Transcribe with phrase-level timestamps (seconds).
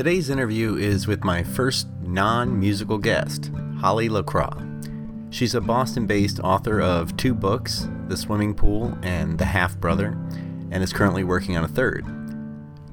[0.00, 5.28] Today's interview is with my first non musical guest, Holly LeCraw.
[5.28, 10.16] She's a Boston based author of two books, The Swimming Pool and The Half Brother,
[10.70, 12.06] and is currently working on a third.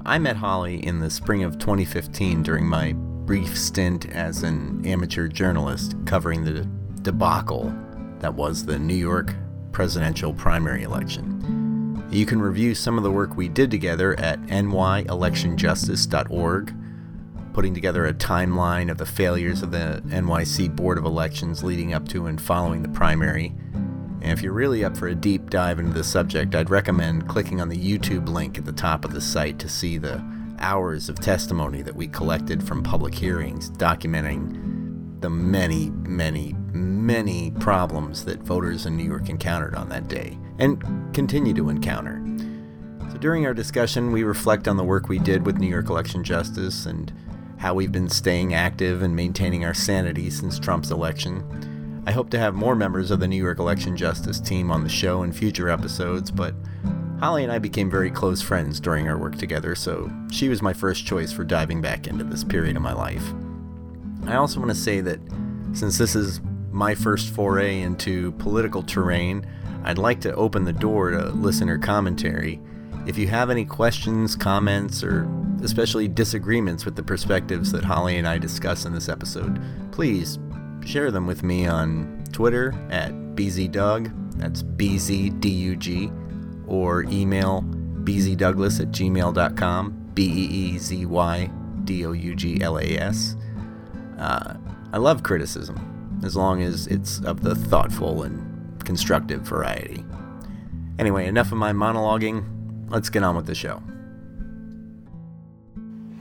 [0.04, 5.28] I met Holly in the spring of 2015 during my brief stint as an amateur
[5.28, 6.68] journalist covering the
[7.00, 7.74] debacle
[8.18, 9.34] that was the New York
[9.72, 12.04] presidential primary election.
[12.10, 16.74] You can review some of the work we did together at nyelectionjustice.org
[17.52, 22.08] putting together a timeline of the failures of the NYC Board of Elections leading up
[22.08, 23.54] to and following the primary.
[24.20, 27.60] And if you're really up for a deep dive into the subject, I'd recommend clicking
[27.60, 30.22] on the YouTube link at the top of the site to see the
[30.58, 38.24] hours of testimony that we collected from public hearings documenting the many, many, many problems
[38.24, 40.82] that voters in New York encountered on that day and
[41.14, 42.22] continue to encounter.
[43.10, 46.22] So during our discussion, we reflect on the work we did with New York Election
[46.22, 47.12] Justice and
[47.58, 52.02] how we've been staying active and maintaining our sanity since Trump's election.
[52.06, 54.88] I hope to have more members of the New York Election Justice team on the
[54.88, 56.54] show in future episodes, but
[57.20, 60.72] Holly and I became very close friends during our work together, so she was my
[60.72, 63.24] first choice for diving back into this period of my life.
[64.26, 65.18] I also want to say that
[65.72, 69.44] since this is my first foray into political terrain,
[69.82, 72.60] I'd like to open the door to listener commentary.
[73.06, 75.28] If you have any questions, comments, or
[75.62, 79.60] especially disagreements with the perspectives that Holly and I discuss in this episode,
[79.92, 80.38] please
[80.84, 87.62] share them with me on Twitter at BZDug, that's BZDUG, or email
[88.04, 91.50] beezydouglas at gmail.com, B E E Z Y
[91.84, 93.36] D O U G L A S.
[94.18, 94.54] Uh,
[94.92, 98.44] I love criticism, as long as it's of the thoughtful and
[98.84, 100.04] constructive variety.
[100.98, 102.44] Anyway, enough of my monologuing.
[102.88, 103.82] Let's get on with the show.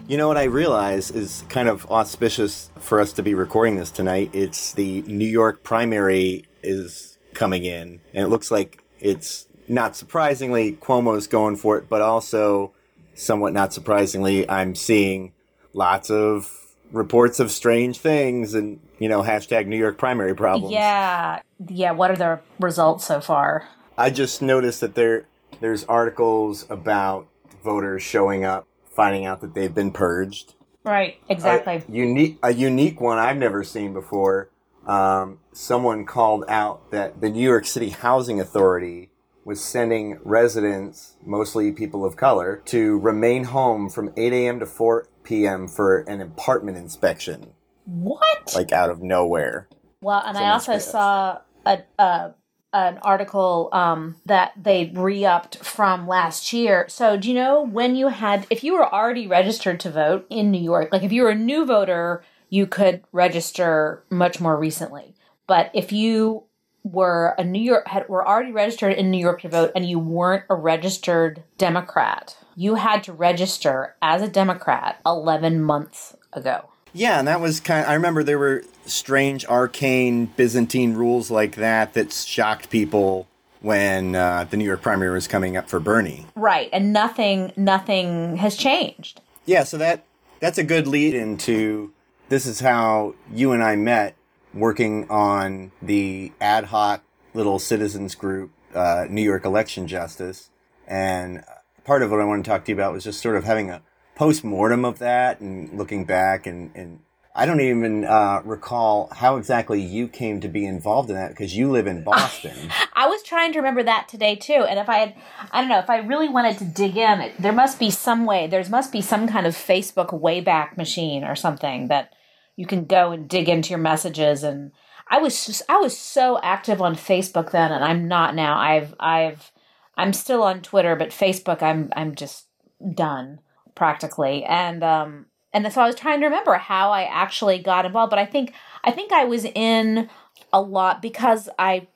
[0.08, 3.92] You know what I realize is kind of auspicious for us to be recording this
[3.92, 4.30] tonight.
[4.32, 10.78] It's the New York primary is coming in, and it looks like it's not surprisingly
[10.78, 12.72] Cuomo's going for it, but also
[13.16, 15.34] somewhat not surprisingly, I'm seeing
[15.74, 16.54] lots of
[16.94, 20.72] reports of strange things and you know hashtag New York primary problems.
[20.72, 21.92] Yeah, yeah.
[21.92, 23.68] What are the results so far?
[23.98, 25.26] I just noticed that there
[25.60, 27.28] there's articles about
[27.62, 28.68] voters showing up
[28.98, 30.56] finding out that they've been purged.
[30.84, 31.84] Right, exactly.
[31.88, 34.50] A unique, a unique one I've never seen before.
[34.86, 39.12] Um, someone called out that the New York City Housing Authority
[39.46, 44.60] was sending residents, mostly people of color, to remain home from 8 a.m.
[44.60, 45.68] to 4 p.m.
[45.68, 47.54] for an apartment inspection.
[47.86, 48.54] What?
[48.56, 49.70] Like out of nowhere.
[50.02, 52.34] Well, and I also saw a, a
[52.78, 56.86] an article um, that they re-upped from last year.
[56.88, 60.52] So do you know when you had if you were already registered to vote in
[60.52, 65.16] New York, like if you were a new voter, you could register much more recently.
[65.48, 66.44] But if you
[66.84, 69.98] were a New York had were already registered in New York to vote and you
[69.98, 76.70] weren't a registered Democrat, you had to register as a Democrat 11 months ago.
[76.94, 81.56] Yeah, and that was kind of, I remember there were strange arcane Byzantine rules like
[81.56, 83.28] that that shocked people
[83.62, 86.26] when uh, the New York primary was coming up for Bernie.
[86.36, 89.22] Right, and nothing nothing has changed.
[89.46, 90.04] Yeah, so that
[90.40, 91.92] that's a good lead into
[92.30, 94.16] this is how you and I met
[94.54, 100.50] working on the ad hoc little citizens group uh, New York Election Justice
[100.88, 101.44] and
[101.84, 103.70] part of what I want to talk to you about was just sort of having
[103.70, 103.82] a
[104.18, 107.00] post mortem of that and looking back and, and
[107.36, 111.56] I don't even uh, recall how exactly you came to be involved in that because
[111.56, 112.72] you live in Boston.
[112.96, 115.16] I was trying to remember that today too, and if I had,
[115.52, 118.48] I don't know, if I really wanted to dig in, there must be some way.
[118.48, 122.16] There must be some kind of Facebook Wayback Machine or something that
[122.56, 124.42] you can go and dig into your messages.
[124.42, 124.72] And
[125.08, 128.58] I was just, I was so active on Facebook then, and I'm not now.
[128.58, 129.52] I've I've
[129.96, 132.48] I'm still on Twitter, but Facebook, I'm I'm just
[132.96, 133.42] done
[133.78, 138.10] practically, and um and so I was trying to remember how I actually got involved.
[138.10, 138.54] But I think
[138.84, 140.10] I think I was in
[140.52, 141.88] a lot because I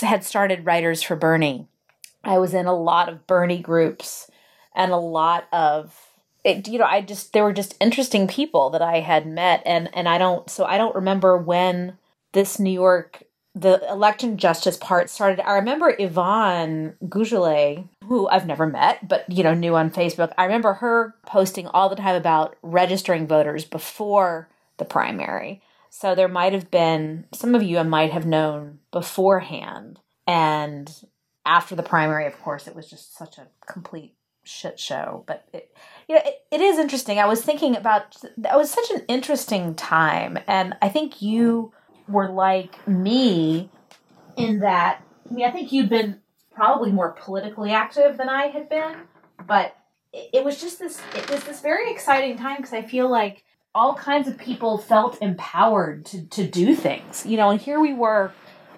[0.00, 1.68] had started Writers for Bernie.
[2.24, 4.28] I was in a lot of Bernie groups
[4.74, 5.96] and a lot of
[6.44, 9.88] it, you know I just there were just interesting people that I had met and
[9.94, 11.98] and I don't so I don't remember when
[12.32, 13.22] this New York
[13.56, 15.40] the election justice part started.
[15.40, 20.32] I remember Yvonne Gougelet, who I've never met, but you know, knew on Facebook.
[20.36, 25.62] I remember her posting all the time about registering voters before the primary.
[25.88, 30.00] So there might have been some of you I might have known beforehand.
[30.26, 30.92] And
[31.46, 34.14] after the primary, of course, it was just such a complete
[34.44, 35.24] shit show.
[35.26, 35.74] But it,
[36.08, 37.18] you know, it, it is interesting.
[37.18, 41.72] I was thinking about that was such an interesting time, and I think you
[42.08, 43.70] were like me
[44.36, 45.02] in that.
[45.28, 46.20] I mean, I think you'd been
[46.54, 48.96] probably more politically active than I had been,
[49.46, 49.76] but
[50.12, 51.00] it, was just this.
[51.14, 53.44] It was this very exciting time because I feel like
[53.74, 57.26] all kinds of people felt empowered to to do things.
[57.26, 58.32] You know, and here we were.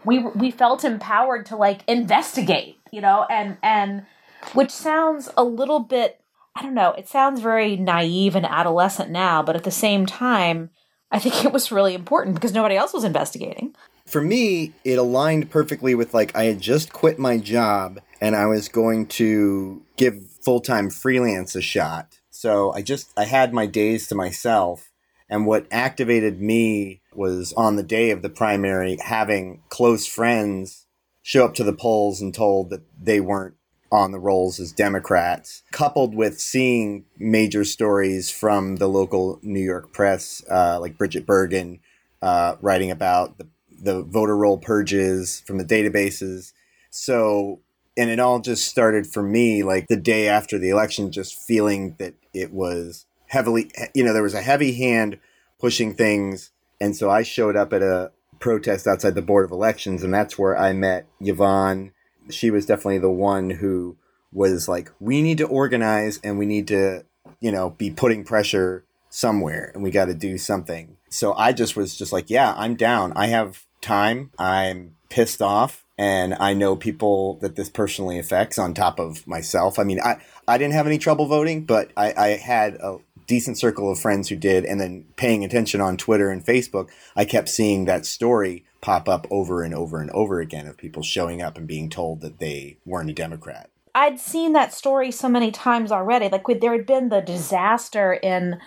[0.04, 2.76] We we felt empowered to like investigate.
[2.90, 4.06] You know, and and
[4.54, 6.20] which sounds a little bit
[6.58, 10.70] I don't know, it sounds very naive and adolescent now, but at the same time,
[11.10, 13.74] I think it was really important because nobody else was investigating.
[14.06, 18.46] For me, it aligned perfectly with like I had just quit my job and I
[18.46, 22.18] was going to give full-time freelance a shot.
[22.30, 24.90] So I just I had my days to myself
[25.28, 30.86] and what activated me was on the day of the primary having close friends
[31.22, 33.57] show up to the polls and told that they weren't
[33.90, 39.92] on the rolls as Democrats, coupled with seeing major stories from the local New York
[39.92, 41.80] press, uh, like Brigid Bergin
[42.22, 43.48] uh, writing about the,
[43.80, 46.52] the voter roll purges from the databases.
[46.90, 47.60] So,
[47.96, 51.96] and it all just started for me like the day after the election, just feeling
[51.98, 55.18] that it was heavily, you know, there was a heavy hand
[55.58, 56.50] pushing things.
[56.80, 60.38] And so I showed up at a protest outside the Board of Elections, and that's
[60.38, 61.92] where I met Yvonne
[62.30, 63.96] she was definitely the one who
[64.32, 67.04] was like, we need to organize and we need to,
[67.40, 70.96] you know, be putting pressure somewhere and we got to do something.
[71.08, 73.12] So I just was just like, yeah, I'm down.
[73.16, 74.30] I have time.
[74.38, 79.78] I'm pissed off and I know people that this personally affects on top of myself.
[79.78, 80.16] I mean, I,
[80.46, 84.28] I didn't have any trouble voting, but I, I had a decent circle of friends
[84.28, 84.64] who did.
[84.64, 89.26] And then paying attention on Twitter and Facebook, I kept seeing that story pop up
[89.30, 92.78] over and over and over again of people showing up and being told that they
[92.84, 93.70] weren't a Democrat.
[93.94, 96.28] I'd seen that story so many times already.
[96.28, 98.58] Like there had been the disaster in,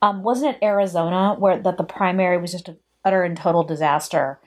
[0.00, 4.40] um, wasn't it Arizona, where that the primary was just an utter and total disaster.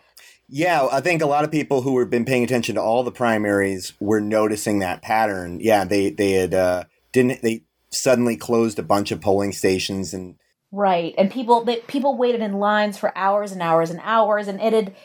[0.49, 3.11] Yeah, I think a lot of people who have been paying attention to all the
[3.11, 5.59] primaries were noticing that pattern.
[5.61, 10.35] Yeah, they they had uh, didn't they suddenly closed a bunch of polling stations and
[10.75, 11.13] Right.
[11.19, 14.73] And people they, people waited in lines for hours and hours and hours and it
[14.73, 14.95] had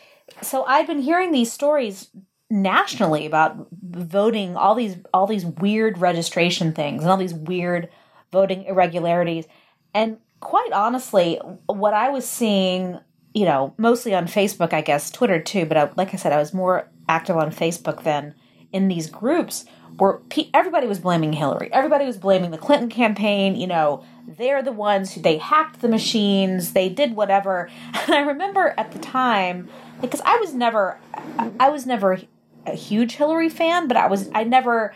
[0.40, 2.08] so I've been hearing these stories
[2.48, 7.90] nationally about voting all these all these weird registration things and all these weird
[8.32, 9.46] voting irregularities
[9.92, 12.98] and quite honestly what I was seeing
[13.34, 16.38] you know mostly on Facebook I guess Twitter too but I, like I said I
[16.38, 18.34] was more active on Facebook than
[18.72, 19.66] in these groups
[19.98, 24.02] where pe- everybody was blaming Hillary everybody was blaming the Clinton campaign you know
[24.36, 27.70] they're the ones who they hacked the machines, they did whatever.
[28.06, 29.69] And I remember at the time,
[30.00, 30.98] because I was never,
[31.60, 32.20] I was never
[32.66, 34.94] a huge Hillary fan, but I was, I never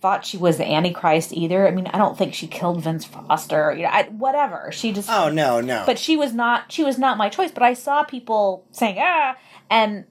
[0.00, 1.66] thought she was the Antichrist either.
[1.66, 3.74] I mean, I don't think she killed Vince Foster.
[3.74, 4.70] You know, I, whatever.
[4.72, 5.10] She just.
[5.10, 5.82] Oh no, no.
[5.86, 6.70] But she was not.
[6.72, 7.50] She was not my choice.
[7.50, 9.36] But I saw people saying ah,
[9.70, 10.04] and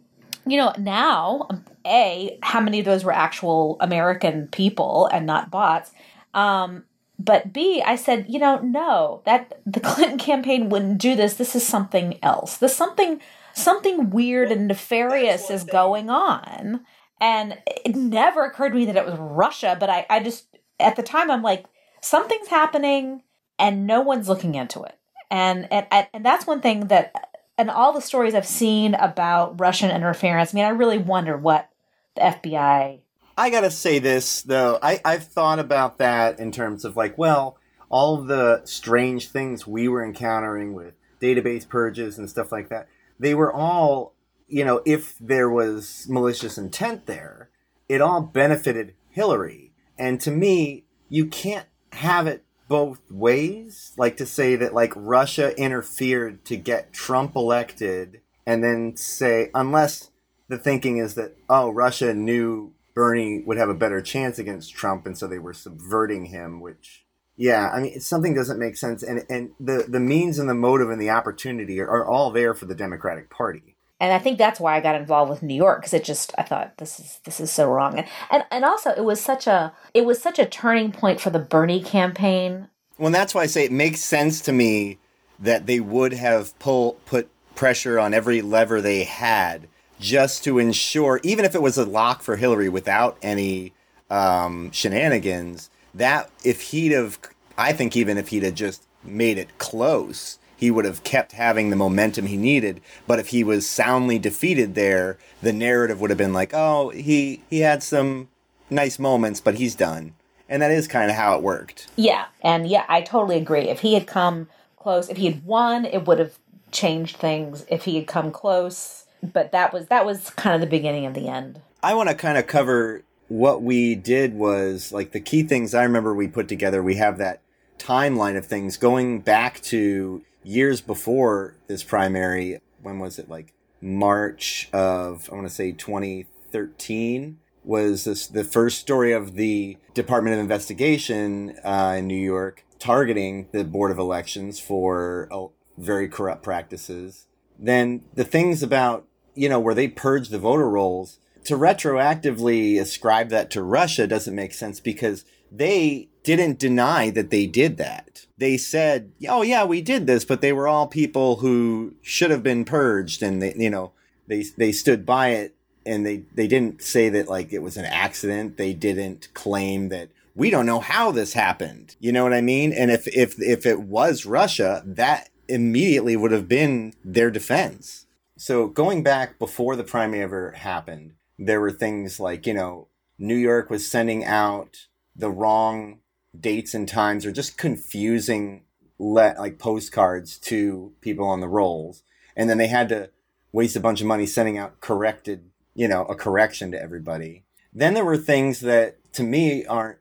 [0.46, 1.48] you know now,
[1.86, 5.92] a how many of those were actual American people and not bots.
[6.34, 6.84] Um,
[7.20, 11.36] but B, I said, you know, no, that the Clinton campaign wouldn't do this.
[11.36, 12.58] This is something else.
[12.58, 13.22] There's something
[13.54, 16.86] something weird and nefarious is going on.
[17.20, 20.46] And it never occurred to me that it was Russia, but I, I just
[20.80, 21.66] at the time I'm like,
[22.00, 23.24] something's happening
[23.58, 24.96] and no one's looking into it.
[25.32, 29.90] And and and that's one thing that and all the stories I've seen about Russian
[29.90, 31.70] interference, I mean, I really wonder what
[32.16, 33.00] the FBI
[33.38, 34.80] I gotta say this though.
[34.82, 37.58] I I've thought about that in terms of like, well,
[37.90, 42.88] all the strange things we were encountering with database purges and stuff like that.
[43.20, 44.14] They were all,
[44.48, 47.50] you know, if there was malicious intent there,
[47.88, 49.72] it all benefited Hillary.
[49.98, 53.94] And to me, you can't have it both ways.
[53.98, 60.10] Like to say that like Russia interfered to get Trump elected and then say unless
[60.48, 65.06] the thinking is that oh Russia knew Bernie would have a better chance against Trump,
[65.06, 66.60] and so they were subverting him.
[66.60, 70.56] Which, yeah, I mean, something doesn't make sense, and and the the means and the
[70.56, 73.76] motive and the opportunity are, are all there for the Democratic Party.
[74.00, 76.42] And I think that's why I got involved with New York because it just I
[76.42, 79.74] thought this is this is so wrong, and, and and also it was such a
[79.94, 82.68] it was such a turning point for the Bernie campaign.
[82.98, 84.98] Well, that's why I say it makes sense to me
[85.38, 89.68] that they would have pull put pressure on every lever they had
[90.00, 93.74] just to ensure, even if it was a lock for Hillary without any
[94.10, 97.20] um, shenanigans, that if he'd have,
[97.58, 101.70] I think even if he'd have just made it close, he would have kept having
[101.70, 102.82] the momentum he needed.
[103.06, 107.44] But if he was soundly defeated there, the narrative would have been like, oh, he
[107.50, 108.30] he had some
[108.70, 110.14] nice moments, but he's done.
[110.50, 111.88] and that is kind of how it worked.
[111.96, 113.70] Yeah, and yeah, I totally agree.
[113.70, 116.38] If he had come close, if he had won, it would have
[116.72, 117.66] changed things.
[117.70, 121.14] If he had come close, but that was that was kind of the beginning of
[121.14, 121.62] the end.
[121.84, 125.84] I want to kind of cover what we did was like the key things I
[125.84, 126.82] remember we put together.
[126.82, 127.42] We have that
[127.78, 132.60] timeline of things going back to years before this primary.
[132.82, 133.30] When was it?
[133.30, 139.78] Like March of I want to say 2013 was this the first story of the
[139.94, 145.48] Department of Investigation uh, in New York targeting the Board of Elections for uh,
[145.78, 147.26] very corrupt practices.
[147.60, 149.07] Then the things about
[149.38, 154.36] you know where they purged the voter rolls to retroactively ascribe that to Russia doesn't
[154.36, 158.26] make sense because they didn't deny that they did that.
[158.38, 162.44] They said, "Oh yeah, we did this," but they were all people who should have
[162.44, 163.94] been purged, and they, you know,
[164.28, 167.86] they they stood by it, and they they didn't say that like it was an
[167.86, 168.58] accident.
[168.58, 171.96] They didn't claim that we don't know how this happened.
[172.00, 172.74] You know what I mean?
[172.74, 178.06] And if if if it was Russia, that immediately would have been their defense.
[178.38, 183.36] So going back before the primary ever happened, there were things like you know New
[183.36, 186.00] York was sending out the wrong
[186.40, 188.64] dates and times or just confusing
[189.00, 192.04] let like postcards to people on the rolls.
[192.36, 193.10] And then they had to
[193.52, 197.44] waste a bunch of money sending out corrected you know a correction to everybody.
[197.74, 199.98] Then there were things that to me aren't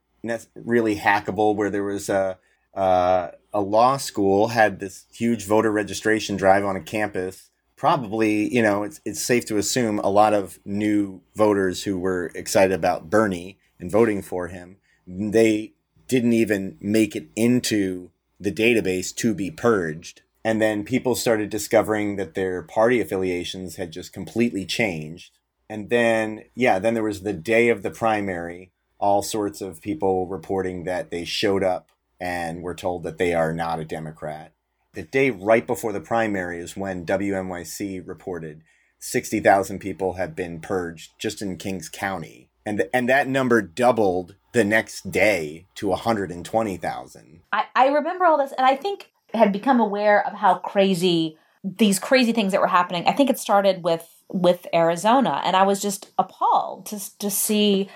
[0.55, 2.39] really hackable where there was a
[2.75, 8.63] uh, a law school had this huge voter registration drive on a campus probably you
[8.63, 13.11] know it's, it's safe to assume a lot of new voters who were excited about
[13.11, 15.73] bernie and voting for him they
[16.09, 20.23] didn't even make it into the database to be purged.
[20.45, 25.39] And then people started discovering that their party affiliations had just completely changed.
[25.69, 30.27] And then, yeah, then there was the day of the primary, all sorts of people
[30.27, 31.91] reporting that they showed up
[32.21, 34.53] and were told that they are not a Democrat.
[34.97, 38.63] The day right before the primary is when WNYC reported
[38.99, 42.49] 60,000 people had been purged just in Kings County.
[42.65, 47.41] And, and that number doubled the next day to 120,000.
[47.53, 51.99] I, I remember all this, and I think had become aware of how crazy these
[51.99, 53.07] crazy things that were happening.
[53.07, 57.91] I think it started with with Arizona, and I was just appalled to to see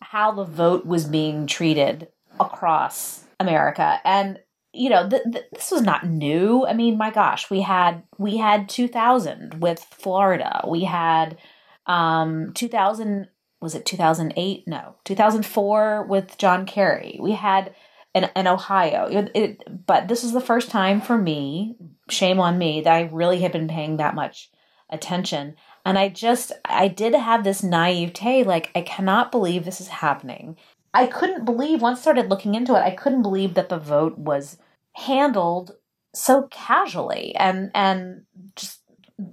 [0.00, 2.08] how the vote was being treated
[2.40, 4.00] across America.
[4.04, 4.38] And
[4.78, 6.66] you know, th- th- this was not new.
[6.66, 10.64] I mean, my gosh, we had we had 2000 with Florida.
[10.68, 11.38] We had
[11.86, 13.28] um 2000
[13.60, 14.68] was it 2008?
[14.68, 17.18] No, 2004 with John Kerry.
[17.20, 17.74] We had
[18.14, 19.06] in Ohio.
[19.06, 21.76] It, it, but this is the first time for me,
[22.08, 24.50] shame on me, that I really have been paying that much
[24.90, 25.56] attention.
[25.84, 30.56] And I just, I did have this naivete like, I cannot believe this is happening.
[30.94, 34.56] I couldn't believe, once started looking into it, I couldn't believe that the vote was
[34.98, 35.72] handled
[36.14, 38.22] so casually and and
[38.56, 38.80] just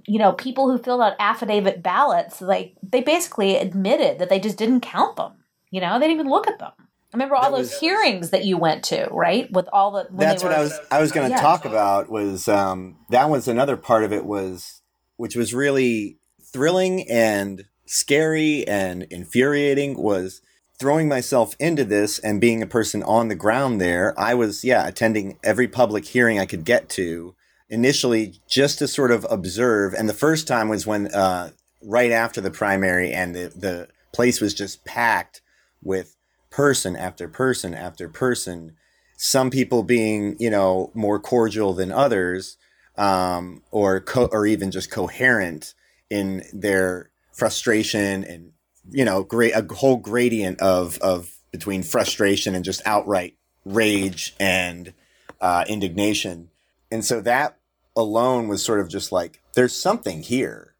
[0.06, 4.58] you know, people who filled out affidavit ballots, like they basically admitted that they just
[4.58, 5.32] didn't count them.
[5.70, 6.72] You know, they didn't even look at them.
[6.78, 9.50] I remember all those hearings that you went to, right?
[9.52, 11.40] With all the that's what I was I was going to yeah.
[11.40, 14.82] talk about was um, that was another part of it was
[15.16, 20.42] which was really thrilling and scary and infuriating was
[20.78, 24.18] throwing myself into this and being a person on the ground there.
[24.18, 27.34] I was yeah attending every public hearing I could get to
[27.68, 29.94] initially just to sort of observe.
[29.94, 31.50] And the first time was when uh,
[31.82, 35.42] right after the primary, and the the place was just packed
[35.82, 36.16] with
[36.50, 38.76] person after person after person.
[39.16, 42.58] Some people being you know more cordial than others,
[42.98, 45.74] um, or co- or even just coherent
[46.10, 48.52] in their frustration and
[48.90, 54.92] you know great a whole gradient of of between frustration and just outright rage and
[55.40, 56.50] uh, indignation
[56.90, 57.58] and so that
[57.96, 60.74] alone was sort of just like, there's something here.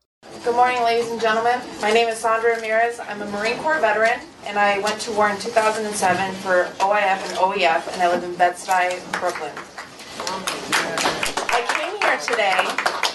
[0.44, 1.60] Good morning, ladies and gentlemen.
[1.80, 3.00] My name is Sandra Ramirez.
[3.00, 7.38] I'm a Marine Corps veteran, and I went to war in 2007 for OIF and
[7.38, 9.52] OEF, and I live in Bed-Stuy, Brooklyn.
[11.48, 13.05] I came here today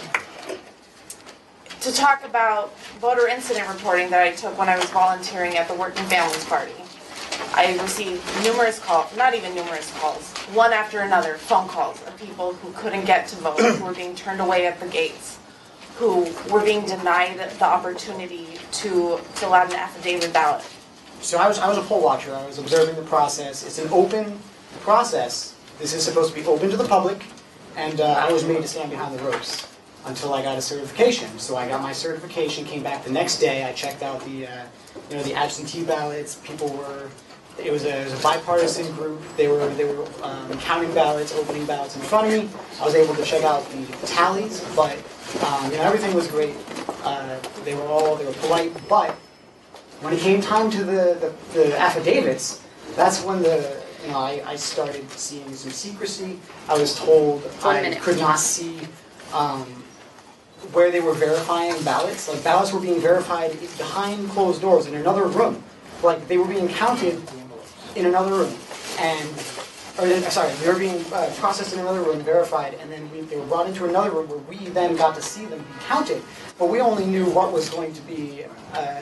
[1.82, 5.74] to talk about voter incident reporting that I took when I was volunteering at the
[5.74, 6.74] Working Families Party.
[7.54, 12.54] I received numerous calls, not even numerous calls, one after another, phone calls of people
[12.54, 15.40] who couldn't get to vote, who were being turned away at the gates,
[15.96, 20.64] who were being denied the opportunity to fill out an affidavit ballot.
[21.22, 22.34] So I was, I was a poll watcher.
[22.36, 23.66] I was observing the process.
[23.66, 24.40] It's an open
[24.82, 25.56] process.
[25.80, 27.24] This is supposed to be open to the public,
[27.76, 29.71] and uh, I was made to stand behind the ropes
[30.06, 31.38] until I got a certification.
[31.40, 33.64] So I got my certification, came back the next day.
[33.64, 34.66] I checked out the, uh,
[35.10, 36.36] you know, the absentee ballots.
[36.44, 37.10] People were
[37.60, 39.22] it was a, it was a bipartisan group.
[39.38, 42.50] They were they were um, counting ballots, opening ballots in front of me.
[42.80, 44.98] I was able to check out the tallies, but
[45.46, 46.56] um, you know everything was great.
[47.04, 49.12] Uh, they were all they were polite, but
[50.02, 52.62] when it came time to the, the, the affidavits,
[52.96, 56.40] that's when the you know I, I started seeing some secrecy.
[56.68, 58.02] I was told One I minute.
[58.02, 58.80] could not see
[59.34, 59.81] um,
[60.74, 62.30] where they were verifying ballots.
[62.30, 65.64] Like ballots were being verified behind closed doors in another room.
[66.04, 67.22] Like they were being counted
[67.96, 68.56] in another room,
[69.00, 69.30] and
[70.00, 73.38] or sorry, they were being uh, processed in another room, verified, and then we, they
[73.38, 76.22] were brought into another room where we then got to see them be counted.
[76.58, 78.46] But we only knew what was going to be.
[78.74, 79.02] Uh,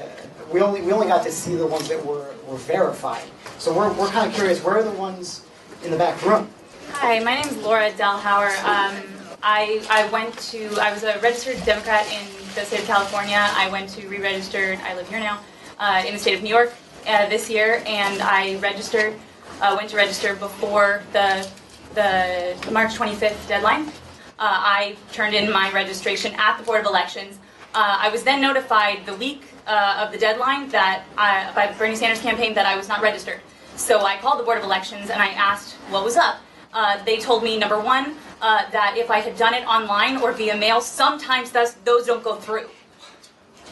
[0.52, 3.24] we only we only got to see the ones that were, were verified.
[3.60, 4.64] So we're, we're kind of curious.
[4.64, 5.46] Where are the ones
[5.84, 6.50] in the back room?
[6.94, 8.52] Hi, my name is Laura Delhauer.
[8.64, 13.38] Um, I, I went to, I was a registered Democrat in the state of California.
[13.40, 15.40] I went to re-registered, I live here now,
[15.80, 16.74] uh, in the state of New York
[17.08, 19.14] uh, this year, and I registered,
[19.62, 21.48] uh, went to register before the,
[21.96, 23.88] the March 25th deadline.
[23.88, 23.92] Uh,
[24.40, 27.40] I turned in my registration at the Board of Elections.
[27.74, 31.96] Uh, I was then notified the week uh, of the deadline that I, by Bernie
[31.96, 33.40] Sanders' campaign that I was not registered.
[33.76, 36.38] So I called the Board of Elections and I asked what was up.
[36.74, 40.32] Uh, they told me number one uh, that if I had done it online or
[40.32, 42.68] via mail, sometimes those, those don't go through.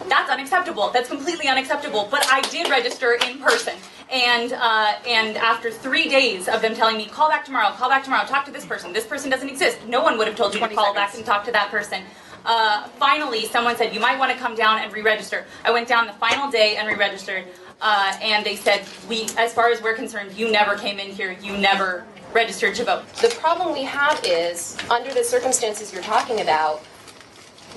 [0.08, 0.92] That's unacceptable.
[0.92, 2.08] That's completely unacceptable.
[2.12, 3.74] But I did register in person,
[4.12, 8.04] and uh, and after three days of them telling me, call back tomorrow, call back
[8.04, 8.94] tomorrow, talk to this person.
[8.94, 9.80] This person doesn't exist.
[9.88, 12.04] No one would have told you to 20 call back and talk to that person.
[12.46, 15.46] Uh, finally, someone said you might want to come down and re-register.
[15.66, 17.44] I went down the final day and re-registered,
[17.82, 21.36] uh, and they said we, as far as we're concerned, you never came in here.
[21.42, 22.06] You never
[22.38, 23.04] registered to vote.
[23.16, 26.82] The problem we have is, under the circumstances you're talking about,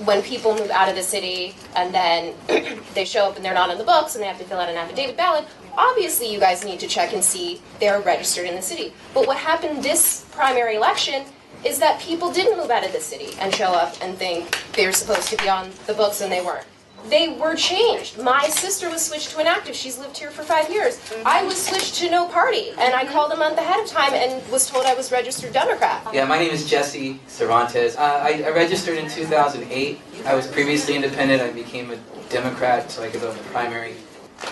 [0.05, 2.35] when people move out of the city and then
[2.93, 4.69] they show up and they're not in the books and they have to fill out
[4.69, 8.61] an affidavit ballot, obviously you guys need to check and see they're registered in the
[8.61, 8.93] city.
[9.15, 11.23] But what happened this primary election
[11.65, 14.93] is that people didn't move out of the city and show up and think they're
[14.93, 16.67] supposed to be on the books and they weren't.
[17.09, 18.17] They were changed.
[18.21, 19.75] My sister was switched to inactive.
[19.75, 20.99] She's lived here for five years.
[21.25, 24.41] I was switched to no party, and I called a month ahead of time and
[24.51, 26.05] was told I was registered Democrat.
[26.13, 27.97] Yeah, my name is Jesse Cervantes.
[27.97, 29.99] Uh, I, I registered in 2008.
[30.25, 31.41] I was previously independent.
[31.41, 31.97] I became a
[32.29, 33.95] Democrat so I could vote in the primary.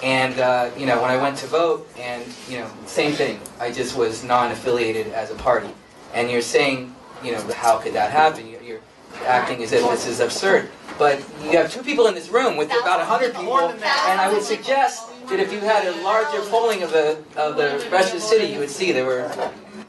[0.03, 3.39] And, uh, you know, when I went to vote, and, you know, same thing.
[3.59, 5.69] I just was non-affiliated as a party.
[6.13, 8.47] And you're saying, you know, how could that happen?
[8.47, 8.79] You- You're
[9.25, 10.69] acting as if this is absurd.
[10.99, 14.43] But you have two people in this room with about 100 people, and I would
[14.43, 18.25] suggest that if you had a larger polling of the, of the rest of the
[18.25, 19.29] city, you would see there were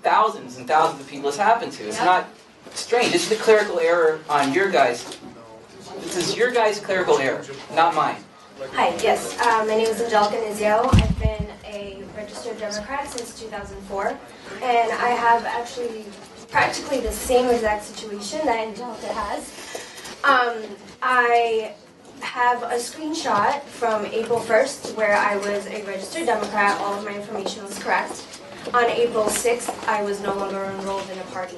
[0.03, 1.89] thousands and thousands of people this happened to.
[1.89, 2.29] It's not
[2.75, 3.11] strange.
[3.11, 5.19] This is a clerical error on your guys.
[5.99, 7.45] This is your guys' clerical error,
[7.75, 8.23] not mine.
[8.75, 10.89] Hi, yes, uh, my name is Angelica Nizio.
[10.95, 14.17] I've been a registered Democrat since 2004,
[14.63, 16.05] and I have actually
[16.51, 19.90] practically the same exact situation that Angelica has.
[20.23, 20.63] Um,
[21.01, 21.75] I
[22.21, 27.15] have a screenshot from April 1st where I was a registered Democrat, all of my
[27.15, 28.27] information was correct.
[28.75, 31.57] On April 6th, I was no longer enrolled in a party.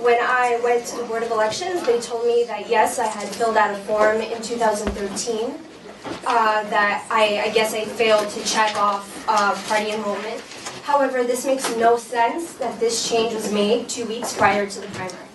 [0.00, 3.28] When I went to the Board of Elections, they told me that yes, I had
[3.28, 5.54] filled out a form in 2013,
[6.26, 10.40] uh, that I, I guess I failed to check off uh, party enrollment.
[10.84, 14.86] However, this makes no sense that this change was made two weeks prior to the
[14.88, 15.29] primary.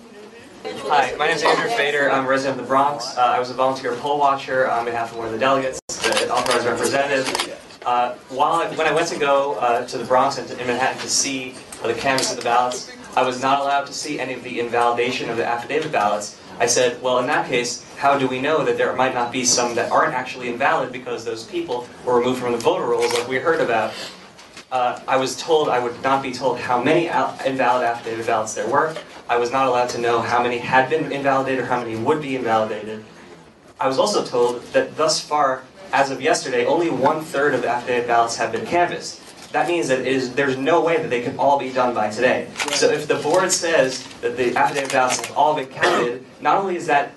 [0.66, 2.10] Hi, my name is Andrew Fader.
[2.10, 3.16] I'm a resident of the Bronx.
[3.16, 6.28] Uh, I was a volunteer poll watcher on behalf of one of the delegates, the
[6.28, 7.78] authorized representative.
[7.86, 10.66] Uh, while I, when I went to go uh, to the Bronx and to, in
[10.66, 14.34] Manhattan to see the canvass of the ballots, I was not allowed to see any
[14.34, 16.40] of the invalidation of the affidavit ballots.
[16.58, 19.44] I said, well, in that case, how do we know that there might not be
[19.44, 23.28] some that aren't actually invalid because those people were removed from the voter rolls, like
[23.28, 23.94] we heard about?
[24.70, 28.54] Uh, I was told I would not be told how many al- invalid affidavit ballots
[28.54, 28.96] there were.
[29.28, 32.20] I was not allowed to know how many had been invalidated or how many would
[32.20, 33.04] be invalidated.
[33.78, 37.68] I was also told that thus far, as of yesterday, only one third of the
[37.68, 39.22] affidavit ballots have been canvassed.
[39.52, 40.02] That means that
[40.34, 42.48] there's no way that they can all be done by today.
[42.72, 46.74] So if the board says that the affidavit ballots have all been counted, not only
[46.74, 47.12] is that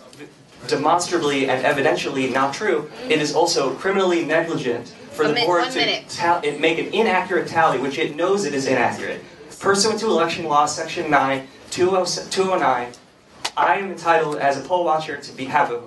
[0.67, 6.03] demonstrably and evidentially not true, it is also criminally negligent for the min- board to
[6.08, 9.21] ta- it make an inaccurate tally, which it knows it is inaccurate.
[9.60, 12.91] Pursuant to election law, section oh 9, 209,
[13.58, 15.82] I am entitled as a poll watcher to be have a,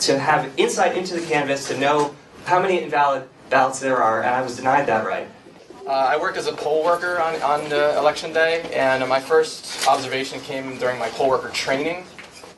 [0.00, 4.30] to have insight into the canvass to know how many invalid ballots there are, and
[4.34, 5.28] I was denied that right.
[5.86, 9.86] Uh, I worked as a poll worker on, on uh, election day, and my first
[9.88, 12.04] observation came during my poll worker training.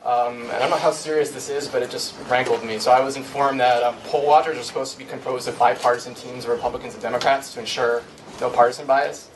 [0.05, 2.79] Um, and I don't know how serious this is, but it just rankled me.
[2.79, 6.15] So I was informed that um, poll watchers are supposed to be composed of bipartisan
[6.15, 8.01] teams of Republicans and Democrats to ensure
[8.39, 9.29] no partisan bias.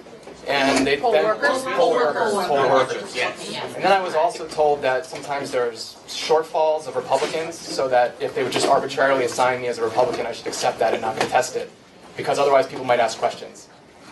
[0.47, 1.63] And they Poll then workers?
[1.63, 2.95] poll workers, Poll poll workers.
[2.95, 3.76] workers, yes.
[3.76, 8.36] And then I was also told that sometimes there's shortfalls of Republicans, so that if
[8.36, 11.17] they would just arbitrarily assign me as a Republican, I should accept that and not
[11.17, 11.71] contest it,
[12.17, 13.69] because otherwise people might ask questions.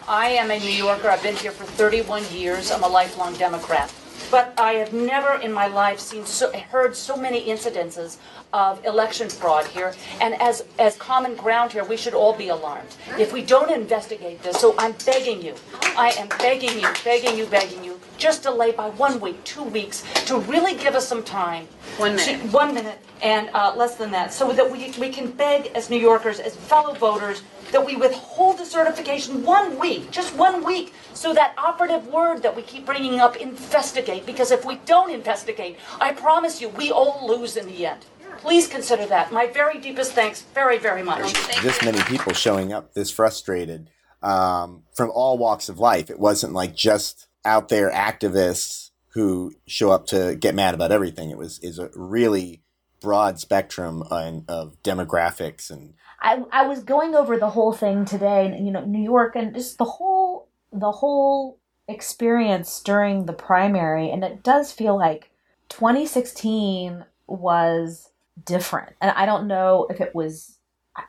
[0.07, 1.09] I am a New Yorker.
[1.09, 2.71] I've been here for 31 years.
[2.71, 3.93] I'm a lifelong Democrat.
[4.31, 8.17] But I have never in my life seen so, heard so many incidences
[8.53, 9.93] of election fraud here.
[10.21, 12.95] And as, as common ground here, we should all be alarmed.
[13.19, 15.55] If we don't investigate this, so I'm begging you,
[15.97, 17.90] I am begging you, begging you, begging you,
[18.21, 21.67] just delay by one week, two weeks, to really give us some time.
[21.97, 22.53] One to- minute.
[22.53, 25.99] one minute and uh, less than that, so that we, we can beg as New
[25.99, 31.33] Yorkers, as fellow voters, that we withhold the certification one week, just one week, so
[31.33, 36.13] that operative word that we keep bringing up, investigate, because if we don't investigate, I
[36.13, 38.05] promise you, we all lose in the end.
[38.37, 39.31] Please consider that.
[39.31, 41.33] My very deepest thanks, very, very much.
[41.61, 43.89] this many people showing up this frustrated
[44.23, 46.09] um, from all walks of life.
[46.09, 51.29] It wasn't like just out there activists who show up to get mad about everything.
[51.29, 52.61] It was is a really
[53.01, 58.55] broad spectrum on, of demographics and I, I was going over the whole thing today,
[58.61, 64.23] you know, New York and just the whole the whole experience during the primary, and
[64.23, 65.31] it does feel like
[65.69, 68.09] 2016 was
[68.45, 68.95] different.
[69.01, 70.57] And I don't know if it was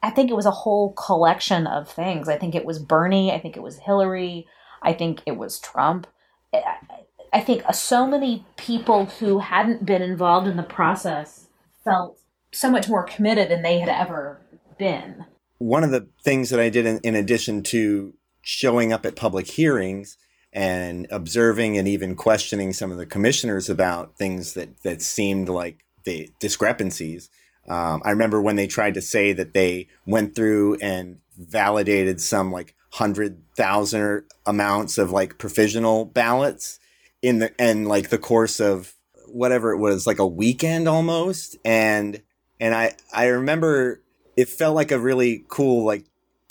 [0.03, 2.29] I think it was a whole collection of things.
[2.29, 4.47] I think it was Bernie, I think it was Hillary,
[4.81, 6.07] I think it was Trump.
[6.53, 11.49] I, think so many people who hadn't been involved in the process
[11.85, 12.19] felt
[12.53, 14.41] so much more committed than they had ever
[14.79, 15.25] been.
[15.59, 19.47] one of the things that I did in, in addition to showing up at public
[19.47, 20.19] hearings
[20.53, 25.85] and observing and even questioning some of the commissioners about things that, that seemed like
[26.05, 27.31] the discrepancies.
[27.69, 32.53] Um, I remember when they tried to say that they went through and validated some
[32.53, 36.79] like hundred thousand amounts of like provisional ballots
[37.23, 38.95] in the and like the course of
[39.29, 41.57] whatever it was like a weekend almost.
[41.65, 42.21] And
[42.61, 44.03] and I I remember
[44.37, 46.05] it felt like a really cool like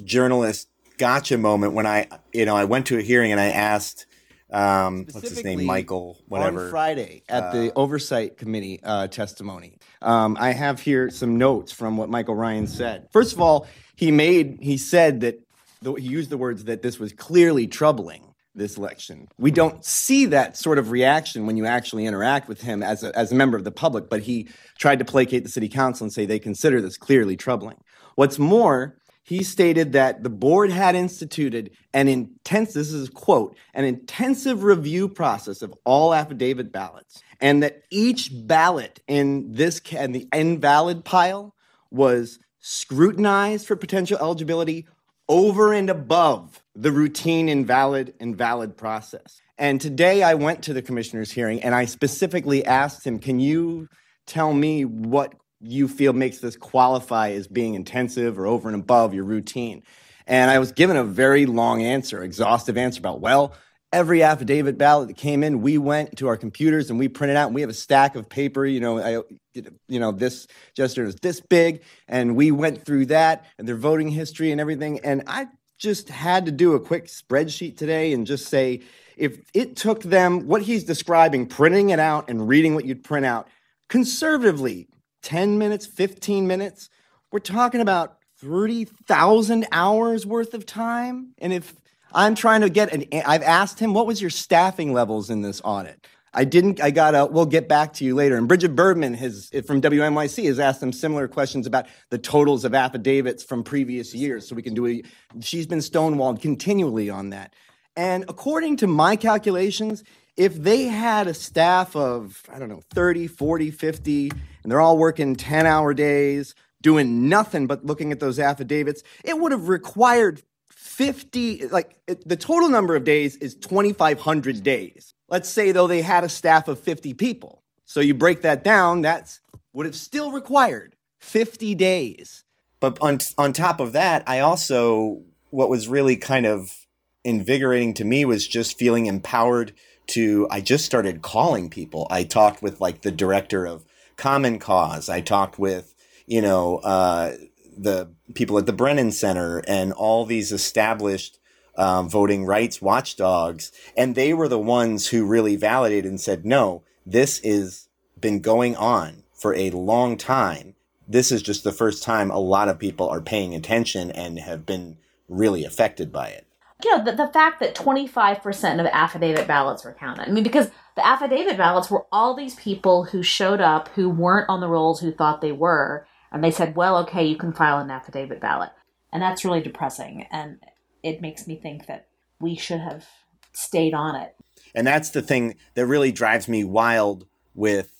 [0.04, 4.08] journalist gotcha moment when I you know I went to a hearing and I asked
[4.52, 5.64] um what's his name?
[5.64, 6.66] Michael whatever.
[6.66, 11.72] On Friday at Uh, the oversight committee uh, testimony, um, I have here some notes
[11.72, 13.08] from what Michael Ryan said.
[13.12, 15.40] First of all, he made he said that
[15.84, 19.28] he used the words that this was clearly troubling this election.
[19.38, 23.18] We don't see that sort of reaction when you actually interact with him as a,
[23.18, 26.14] as a member of the public, but he tried to placate the city council and
[26.14, 27.78] say they consider this clearly troubling.
[28.16, 33.86] What's more, he stated that the board had instituted an intense, this is quote, an
[33.86, 40.28] intensive review process of all affidavit ballots, and that each ballot in this and the
[40.34, 41.56] invalid pile
[41.90, 44.88] was scrutinized for potential eligibility
[45.32, 49.40] over and above the routine invalid invalid process.
[49.58, 53.88] And today I went to the commissioner's hearing and I specifically asked him, "Can you
[54.28, 59.14] tell me what you feel makes this qualify as being intensive or over and above
[59.14, 59.84] your routine?"
[60.28, 63.54] And I was given a very long answer, exhaustive answer about, well,
[63.94, 67.48] every affidavit ballot that came in, we went to our computers and we printed out.
[67.48, 68.66] And we have a stack of paper.
[68.66, 69.22] You know, I,
[69.54, 74.10] you know, this gesture is this big, and we went through that and their voting
[74.10, 75.00] history and everything.
[75.00, 78.82] And I just had to do a quick spreadsheet today and just say,
[79.18, 83.26] if it took them what he's describing, printing it out and reading what you'd print
[83.26, 83.48] out,
[83.90, 84.88] conservatively,
[85.24, 86.90] 10 minutes, 15 minutes,
[87.32, 91.34] we're talking about 30,000 hours worth of time.
[91.38, 91.76] And if
[92.14, 95.62] I'm trying to get an, I've asked him, what was your staffing levels in this
[95.64, 96.08] audit?
[96.34, 98.38] I didn't, I got a, we'll get back to you later.
[98.38, 102.74] And Bridget Bergman has, from WNYC has asked them similar questions about the totals of
[102.74, 104.48] affidavits from previous years.
[104.48, 105.04] So we can do a,
[105.42, 107.54] she's been stonewalled continually on that.
[107.98, 110.06] And according to my calculations,
[110.38, 114.32] if they had a staff of, I don't know, 30, 40, 50,
[114.64, 119.38] and they're all working 10 hour days, doing nothing but looking at those affidavits, it
[119.38, 120.42] would have required
[120.82, 125.14] 50, like it, the total number of days is 2,500 days.
[125.30, 127.62] Let's say, though, they had a staff of 50 people.
[127.86, 129.42] So you break that down, that's
[129.74, 132.44] would have still required 50 days.
[132.80, 136.88] But on on top of that, I also what was really kind of
[137.24, 139.74] invigorating to me was just feeling empowered
[140.08, 142.08] to I just started calling people.
[142.10, 143.86] I talked with like the director of
[144.18, 145.10] Common Cause.
[145.10, 145.94] I talked with,
[146.26, 147.34] you know, uh,
[147.78, 151.40] the people at the Brennan Center and all these established
[151.78, 153.72] um, voting rights watchdogs.
[153.96, 157.88] And they were the ones who really validated and said, no, this has
[158.20, 160.76] been going on for a long time.
[161.08, 164.66] This is just the first time a lot of people are paying attention and have
[164.66, 166.46] been really affected by it.
[166.84, 170.28] You know, the, the fact that 25% of affidavit ballots were counted.
[170.28, 174.50] I mean, because the affidavit ballots were all these people who showed up who weren't
[174.50, 176.08] on the rolls who thought they were.
[176.32, 178.72] And they said, well, okay, you can file an affidavit ballot.
[179.12, 180.28] And that's really depressing.
[180.32, 180.60] And
[181.04, 182.08] it makes me think that
[182.40, 183.06] we should have
[183.54, 184.36] stayed on it.
[184.74, 187.92] And that's the thing that really drives me wild with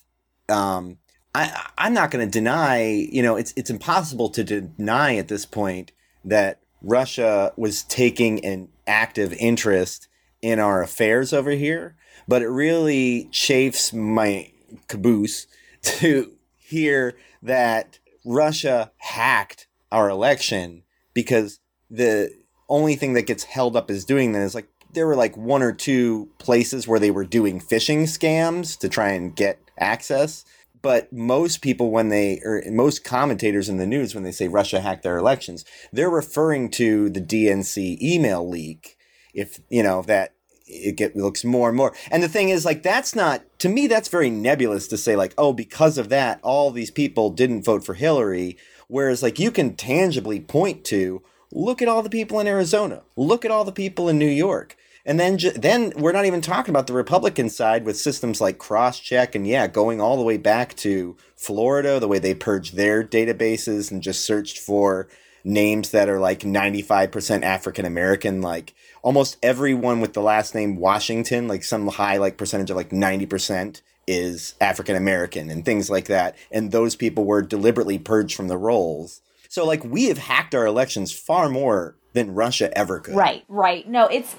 [0.48, 0.98] um,
[1.34, 5.46] I, I'm not going to deny, you know, it's it's impossible to deny at this
[5.46, 5.92] point
[6.24, 10.08] that Russia was taking an active interest
[10.40, 11.96] in our affairs over here.
[12.28, 14.52] But it really chafes my
[14.88, 15.46] caboose
[15.82, 20.82] to hear that Russia hacked our election
[21.14, 22.30] because the
[22.68, 25.62] only thing that gets held up as doing that is like there were like one
[25.62, 30.44] or two places where they were doing phishing scams to try and get access.
[30.82, 34.80] But most people, when they, or most commentators in the news, when they say Russia
[34.80, 38.96] hacked their elections, they're referring to the DNC email leak.
[39.32, 40.34] If, you know, that
[40.72, 41.94] it get, looks more and more.
[42.10, 45.34] And the thing is, like, that's not, to me, that's very nebulous to say, like,
[45.38, 48.56] oh, because of that, all these people didn't vote for Hillary.
[48.88, 53.44] Whereas, like, you can tangibly point to, look at all the people in Arizona, look
[53.44, 54.76] at all the people in New York.
[55.04, 58.58] And then, ju- then we're not even talking about the Republican side with systems like
[58.58, 63.02] crosscheck and yeah, going all the way back to Florida, the way they purged their
[63.02, 65.08] databases and just searched for
[65.44, 71.48] names that are like 95% African American, like almost everyone with the last name Washington,
[71.48, 76.36] like some high like percentage of like 90% is African American and things like that.
[76.50, 79.20] And those people were deliberately purged from the rolls.
[79.48, 83.14] So like we have hacked our elections far more than Russia ever could.
[83.14, 83.86] Right, right.
[83.88, 84.34] No, it's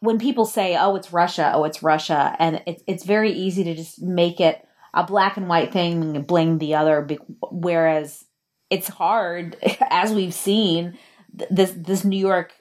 [0.00, 3.74] when people say, "Oh, it's Russia," "Oh, it's Russia," and it's it's very easy to
[3.74, 7.06] just make it a black and white thing and blame the other.
[7.50, 8.24] Whereas
[8.70, 9.56] it's hard,
[9.90, 10.98] as we've seen,
[11.50, 12.52] this this New York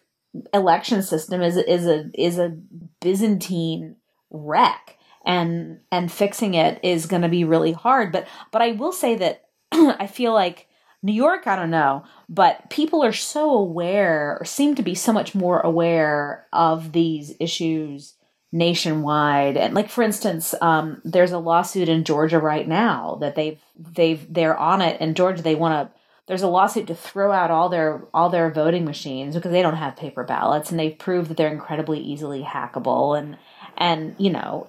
[0.53, 2.57] election system is is a is a
[3.01, 3.95] Byzantine
[4.29, 8.11] wreck, and and fixing it is going to be really hard.
[8.11, 10.67] But but I will say that I feel like
[11.01, 15.11] New York, I don't know, but people are so aware, or seem to be so
[15.11, 18.15] much more aware of these issues
[18.53, 19.57] nationwide.
[19.57, 24.33] And like, for instance, um, there's a lawsuit in Georgia right now that they've they've
[24.33, 25.41] they're on it in Georgia.
[25.41, 25.99] They want to.
[26.27, 29.75] There's a lawsuit to throw out all their all their voting machines because they don't
[29.75, 33.17] have paper ballots, and they've proved that they're incredibly easily hackable.
[33.17, 33.37] And
[33.77, 34.67] and you know,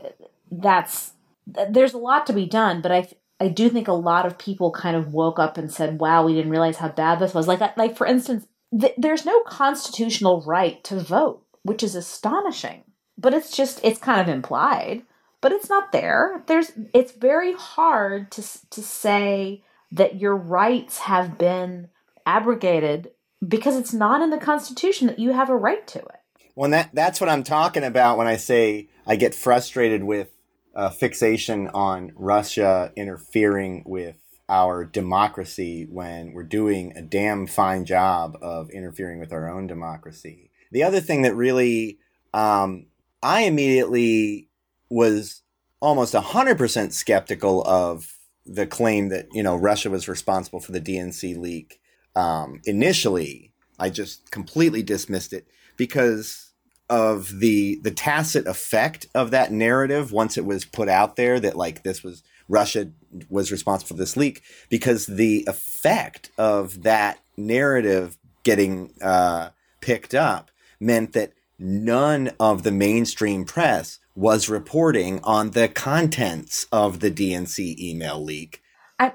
[0.50, 1.12] that's
[1.46, 3.08] there's a lot to be done, but I
[3.40, 6.34] I do think a lot of people kind of woke up and said, "Wow, we
[6.34, 8.46] didn't realize how bad this was." Like, like for instance,
[8.78, 12.84] th- there's no constitutional right to vote, which is astonishing.
[13.18, 15.02] But it's just it's kind of implied,
[15.40, 16.42] but it's not there.
[16.46, 19.62] There's it's very hard to to say
[19.94, 21.88] that your rights have been
[22.26, 23.12] abrogated
[23.46, 26.20] because it's not in the Constitution that you have a right to it.
[26.56, 30.30] Well, that that's what I'm talking about when I say I get frustrated with
[30.74, 34.16] uh, fixation on Russia interfering with
[34.48, 40.50] our democracy when we're doing a damn fine job of interfering with our own democracy.
[40.72, 41.98] The other thing that really,
[42.32, 42.86] um,
[43.22, 44.48] I immediately
[44.90, 45.42] was
[45.80, 51.36] almost 100% skeptical of the claim that, you know, Russia was responsible for the DNC
[51.38, 51.80] leak.
[52.14, 56.52] Um, initially, I just completely dismissed it because
[56.90, 61.56] of the the tacit effect of that narrative once it was put out there that
[61.56, 62.90] like this was Russia
[63.30, 69.48] was responsible for this leak because the effect of that narrative getting uh,
[69.80, 77.00] picked up meant that none of the mainstream press was reporting on the contents of
[77.00, 78.62] the DNC email leak.
[78.98, 79.12] I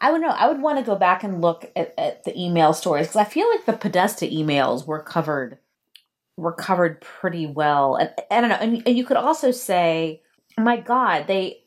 [0.00, 0.28] I would know.
[0.28, 3.24] I would want to go back and look at, at the email stories because I
[3.24, 5.58] feel like the Podesta emails were covered
[6.36, 7.96] were covered pretty well.
[7.96, 8.56] And I don't know.
[8.56, 10.22] And, and you could also say,
[10.58, 11.60] my God, they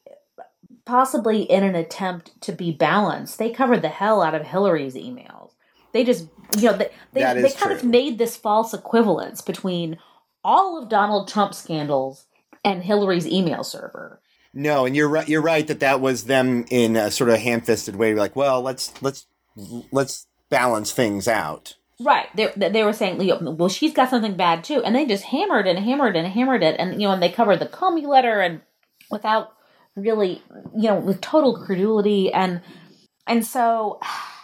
[0.86, 5.52] possibly in an attempt to be balanced, they covered the hell out of Hillary's emails.
[5.94, 7.76] They just, you know, they they, they kind true.
[7.76, 9.98] of made this false equivalence between
[10.44, 12.28] all of Donald Trump's scandals
[12.64, 14.22] and Hillary's email server.
[14.54, 15.28] No, and you're right.
[15.28, 18.16] You're right that that was them in a sort of ham-fisted way.
[18.16, 19.28] Like, well, let's let's
[19.92, 21.76] let's balance things out.
[22.00, 22.28] Right.
[22.36, 24.84] They, they were saying, well, she's got something bad too.
[24.84, 26.76] And they just hammered and hammered and hammered it.
[26.78, 28.62] And, you know, and they covered the Comey letter and
[29.10, 29.54] without
[29.96, 30.44] really,
[30.76, 32.32] you know, with total credulity.
[32.32, 32.62] And,
[33.26, 34.00] and so,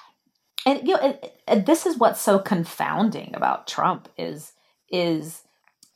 [0.65, 1.19] and, you know,
[1.63, 4.53] this is what's so confounding about Trump is,
[4.91, 5.43] is,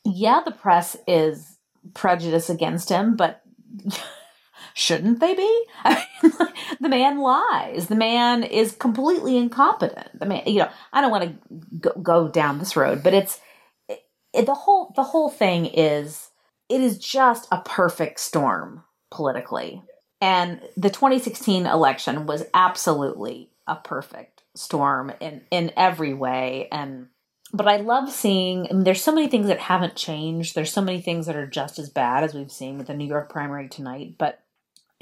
[0.04, 1.57] yeah, the press is
[1.94, 3.42] prejudiced against him, but
[4.74, 5.64] shouldn't they be?
[6.80, 7.88] the man lies.
[7.88, 10.18] The man is completely incompetent.
[10.18, 13.40] The man, you know, I don't want to go, go down this road, but it's
[13.88, 14.00] it,
[14.32, 16.30] it, the whole the whole thing is
[16.68, 19.82] it is just a perfect storm politically.
[20.20, 27.08] And the 2016 election was absolutely a perfect storm in in every way and
[27.52, 30.54] but I love seeing I mean, there's so many things that haven't changed.
[30.54, 33.06] There's so many things that are just as bad as we've seen with the New
[33.06, 34.42] York primary tonight, but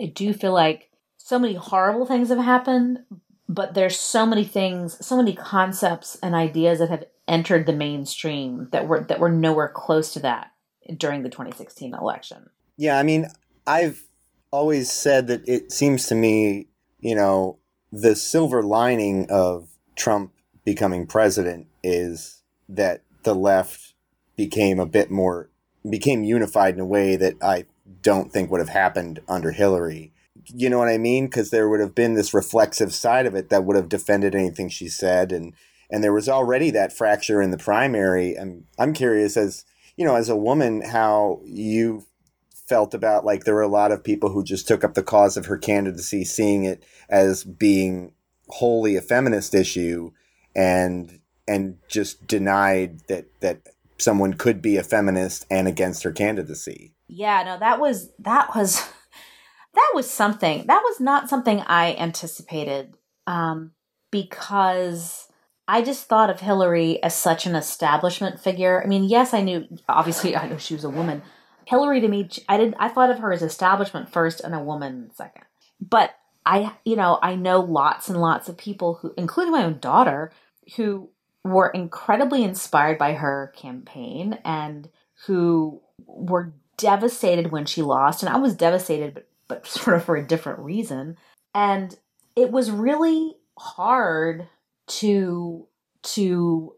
[0.01, 3.01] I do feel like so many horrible things have happened,
[3.49, 8.69] but there's so many things, so many concepts and ideas that have entered the mainstream
[8.71, 10.53] that were that were nowhere close to that
[10.97, 12.51] during the 2016 election.
[12.77, 13.27] Yeah, I mean,
[13.67, 14.05] I've
[14.51, 16.69] always said that it seems to me,
[17.01, 17.59] you know,
[17.91, 20.33] the silver lining of Trump
[20.67, 23.95] becoming president is that the left
[24.37, 25.49] became a bit more
[25.89, 27.65] became unified in a way that I
[28.03, 30.13] don't think would have happened under Hillary.
[30.53, 31.27] You know what I mean?
[31.27, 34.69] Because there would have been this reflexive side of it that would have defended anything
[34.69, 35.55] she said, and
[35.89, 38.35] and there was already that fracture in the primary.
[38.35, 39.65] And I'm curious, as
[39.97, 42.05] you know, as a woman, how you
[42.51, 45.37] felt about like there were a lot of people who just took up the cause
[45.37, 48.13] of her candidacy, seeing it as being
[48.49, 50.11] wholly a feminist issue,
[50.57, 53.61] and and just denied that that
[53.99, 56.95] someone could be a feminist and against her candidacy.
[57.07, 58.81] Yeah, no, that was that was
[59.75, 60.67] that was something.
[60.67, 63.73] That was not something I anticipated um
[64.11, 65.29] because
[65.69, 68.83] I just thought of Hillary as such an establishment figure.
[68.83, 71.23] I mean, yes, I knew obviously I knew she was a woman.
[71.67, 75.11] Hillary to me I did I thought of her as establishment first and a woman
[75.15, 75.45] second.
[75.81, 76.15] But
[76.47, 80.33] I you know, I know lots and lots of people who including my own daughter
[80.75, 81.11] who
[81.45, 84.89] were incredibly inspired by her campaign and
[85.27, 90.17] who were devastated when she lost and i was devastated but, but sort of for
[90.17, 91.17] a different reason
[91.55, 91.97] and
[92.35, 94.49] it was really hard
[94.87, 95.67] to
[96.03, 96.75] to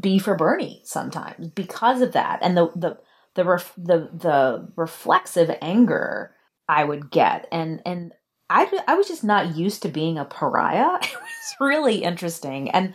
[0.00, 2.98] be for bernie sometimes because of that and the the
[3.34, 6.34] the ref, the, the reflexive anger
[6.68, 8.12] i would get and and
[8.48, 10.98] I, I was just not used to being a pariah.
[11.02, 12.70] It was really interesting.
[12.70, 12.94] And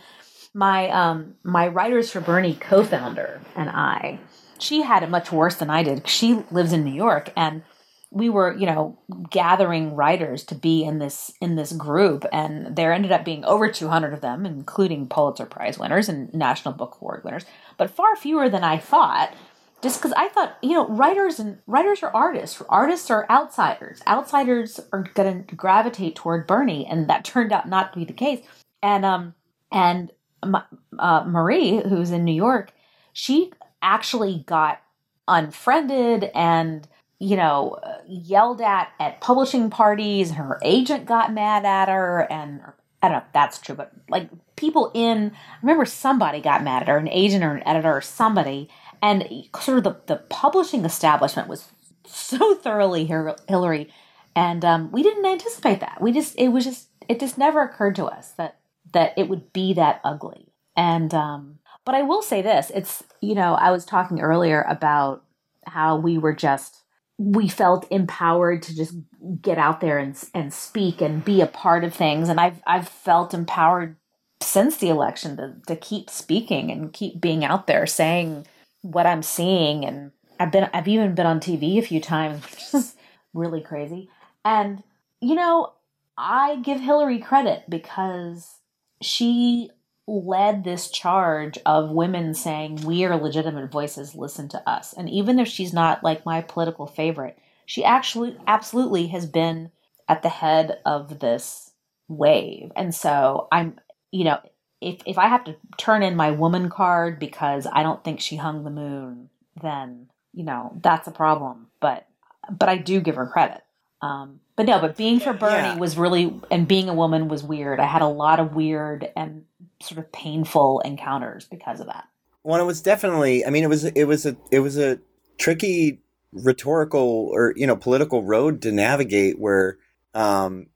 [0.54, 4.18] my um my writers for Bernie co-founder and I,
[4.58, 6.06] she had it much worse than I did.
[6.08, 7.62] She lives in New York and
[8.10, 8.98] we were, you know,
[9.30, 13.70] gathering writers to be in this in this group and there ended up being over
[13.70, 17.46] 200 of them including Pulitzer Prize winners and National Book Award winners,
[17.78, 19.34] but far fewer than I thought.
[19.82, 22.62] Just because I thought, you know, writers and writers are artists.
[22.68, 24.00] Artists are outsiders.
[24.06, 28.12] Outsiders are going to gravitate toward Bernie, and that turned out not to be the
[28.12, 28.46] case.
[28.80, 29.34] And um,
[29.72, 32.72] and uh, Marie, who's in New York,
[33.12, 34.80] she actually got
[35.28, 36.86] unfriended and
[37.18, 37.78] you know
[38.08, 40.32] yelled at at publishing parties.
[40.32, 42.60] Her agent got mad at her, and
[43.02, 46.82] I don't know if that's true, but like people in, I remember somebody got mad
[46.82, 48.68] at her, an agent or an editor or somebody,
[49.00, 49.28] and
[49.60, 51.68] sort of the the publishing establishment was
[52.04, 53.92] so thoroughly Hillary,
[54.34, 56.00] and um, we didn't anticipate that.
[56.00, 58.58] We just it was just it just never occurred to us that
[58.92, 60.52] that it would be that ugly.
[60.76, 65.24] And um but I will say this, it's you know, I was talking earlier about
[65.66, 66.82] how we were just
[67.18, 68.94] we felt empowered to just
[69.40, 72.88] get out there and and speak and be a part of things and I've I've
[72.88, 73.96] felt empowered
[74.40, 78.46] since the election to to keep speaking and keep being out there saying
[78.80, 82.74] what I'm seeing and I've been I've even been on TV a few times which
[82.74, 82.96] is
[83.34, 84.08] really crazy.
[84.44, 84.82] And
[85.20, 85.72] you know,
[86.18, 88.58] I give Hillary credit because
[89.02, 89.70] she
[90.06, 94.92] led this charge of women saying we are legitimate voices listen to us.
[94.92, 99.70] And even if she's not like my political favorite she actually absolutely has been
[100.08, 101.70] at the head of this
[102.08, 102.72] wave.
[102.76, 103.78] And so i'm
[104.10, 104.40] you know
[104.80, 108.36] if if i have to turn in my woman card because i don't think she
[108.36, 109.30] hung the moon
[109.62, 111.68] then you know that's a problem.
[111.80, 112.06] But
[112.50, 113.62] but i do give her credit
[114.02, 115.76] um but no, but being for Bernie yeah.
[115.78, 117.80] was really, and being a woman was weird.
[117.80, 119.44] I had a lot of weird and
[119.80, 122.06] sort of painful encounters because of that.
[122.44, 123.46] Well, it was definitely.
[123.46, 124.98] I mean, it was it was a it was a
[125.38, 126.00] tricky
[126.32, 129.78] rhetorical or you know political road to navigate where
[130.14, 130.66] um,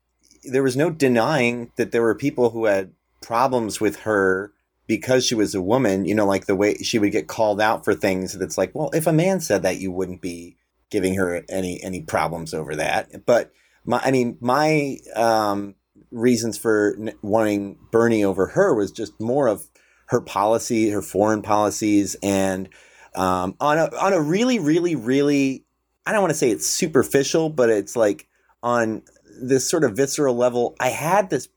[0.43, 4.51] there was no denying that there were people who had problems with her
[4.87, 6.05] because she was a woman.
[6.05, 8.33] You know, like the way she would get called out for things.
[8.33, 10.57] That's like, well, if a man said that, you wouldn't be
[10.89, 13.25] giving her any any problems over that.
[13.25, 13.51] But
[13.85, 15.75] my, I mean, my um,
[16.11, 19.63] reasons for wanting Bernie over her was just more of
[20.07, 22.69] her policy, her foreign policies, and
[23.15, 25.65] um, on a on a really, really, really,
[26.05, 28.27] I don't want to say it's superficial, but it's like
[28.63, 29.03] on
[29.41, 31.49] this sort of visceral level, I had this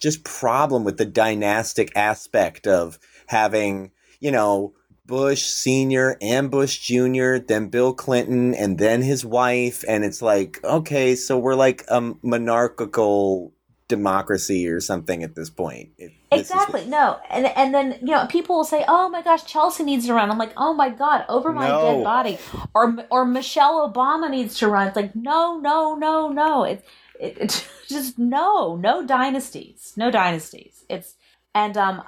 [0.00, 4.74] just problem with the dynastic aspect of having, you know,
[5.06, 6.16] Bush Sr.
[6.20, 9.84] and Bush Jr., then Bill Clinton, and then his wife.
[9.88, 13.52] And it's like, okay, so we're like a monarchical
[13.88, 15.90] democracy or something at this point.
[15.96, 16.86] It, this is- Exactly.
[16.86, 17.18] No.
[17.30, 20.28] And and then, you know, people will say, "Oh my gosh, Chelsea needs to run."
[20.30, 21.82] I'm like, "Oh my god, over my No.
[21.94, 22.38] dead body."
[22.74, 24.88] Or or Michelle Obama needs to run.
[24.88, 26.82] It's like, "No, no, no, no." It's
[27.20, 29.92] it, it's just no, no dynasties.
[29.96, 30.84] No dynasties.
[30.90, 31.14] It's
[31.54, 32.02] and um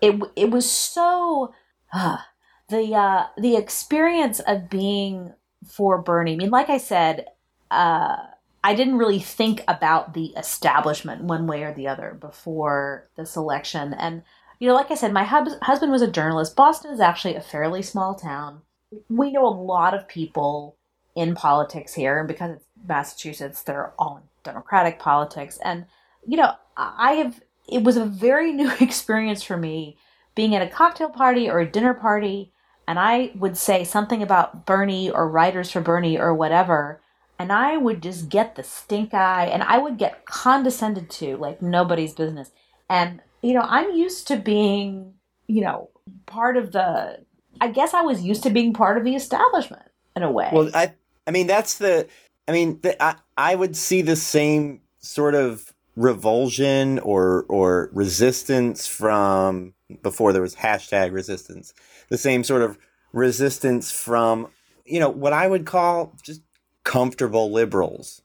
[0.00, 1.54] it it was so
[1.92, 2.16] uh,
[2.70, 5.34] the uh the experience of being
[5.66, 6.34] for Bernie.
[6.34, 7.26] I mean, like I said,
[7.70, 8.16] uh
[8.62, 13.94] I didn't really think about the establishment one way or the other before this election.
[13.94, 14.22] And,
[14.58, 16.56] you know, like I said, my hub- husband was a journalist.
[16.56, 18.60] Boston is actually a fairly small town.
[19.08, 20.76] We know a lot of people
[21.16, 25.58] in politics here, and because it's Massachusetts, they're all in Democratic politics.
[25.64, 25.86] And,
[26.26, 29.96] you know, I have, it was a very new experience for me
[30.34, 32.52] being at a cocktail party or a dinner party,
[32.90, 37.00] and I would say something about Bernie or Writers for Bernie or whatever
[37.40, 41.62] and I would just get the stink eye and I would get condescended to like
[41.62, 42.50] nobody's business.
[42.86, 45.14] And, you know, I'm used to being,
[45.46, 45.88] you know,
[46.26, 47.24] part of the,
[47.58, 50.50] I guess I was used to being part of the establishment in a way.
[50.52, 50.92] Well, I
[51.26, 52.06] I mean that's the
[52.46, 58.86] I mean the, I I would see the same sort of revulsion or or resistance
[58.86, 59.72] from
[60.02, 61.72] before there was hashtag resistance.
[62.08, 62.78] The same sort of
[63.12, 64.48] resistance from
[64.84, 66.42] you know what I would call just
[66.84, 68.22] comfortable liberals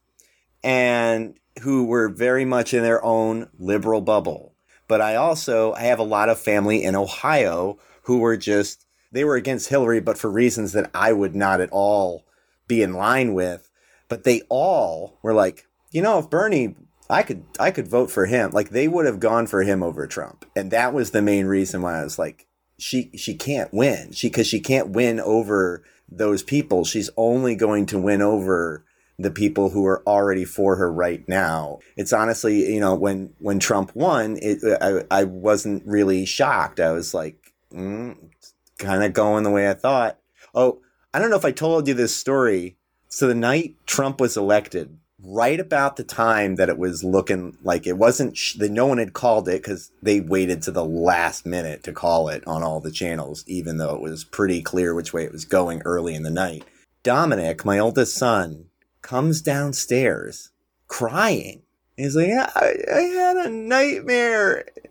[0.63, 4.53] and who were very much in their own liberal bubble.
[4.87, 9.23] But I also I have a lot of family in Ohio who were just they
[9.23, 12.25] were against Hillary but for reasons that I would not at all
[12.67, 13.69] be in line with.
[14.07, 16.75] But they all were like, you know, if Bernie
[17.09, 18.51] I could I could vote for him.
[18.51, 20.45] Like they would have gone for him over Trump.
[20.55, 22.47] And that was the main reason why I was like
[22.77, 24.11] she she can't win.
[24.11, 26.85] She cuz she can't win over those people.
[26.85, 28.83] She's only going to win over
[29.17, 31.79] the people who are already for her right now.
[31.95, 36.79] It's honestly, you know, when when Trump won, it I I wasn't really shocked.
[36.79, 38.17] I was like, mm,
[38.77, 40.19] kind of going the way I thought.
[40.53, 40.81] Oh,
[41.13, 42.77] I don't know if I told you this story.
[43.07, 47.87] So the night Trump was elected, right about the time that it was looking like
[47.87, 51.45] it wasn't sh- that no one had called it because they waited to the last
[51.45, 55.13] minute to call it on all the channels, even though it was pretty clear which
[55.13, 56.63] way it was going early in the night.
[57.03, 58.65] Dominic, my oldest son,
[59.01, 60.51] comes downstairs
[60.87, 61.61] crying.
[61.97, 64.65] He's like, I, I had a nightmare.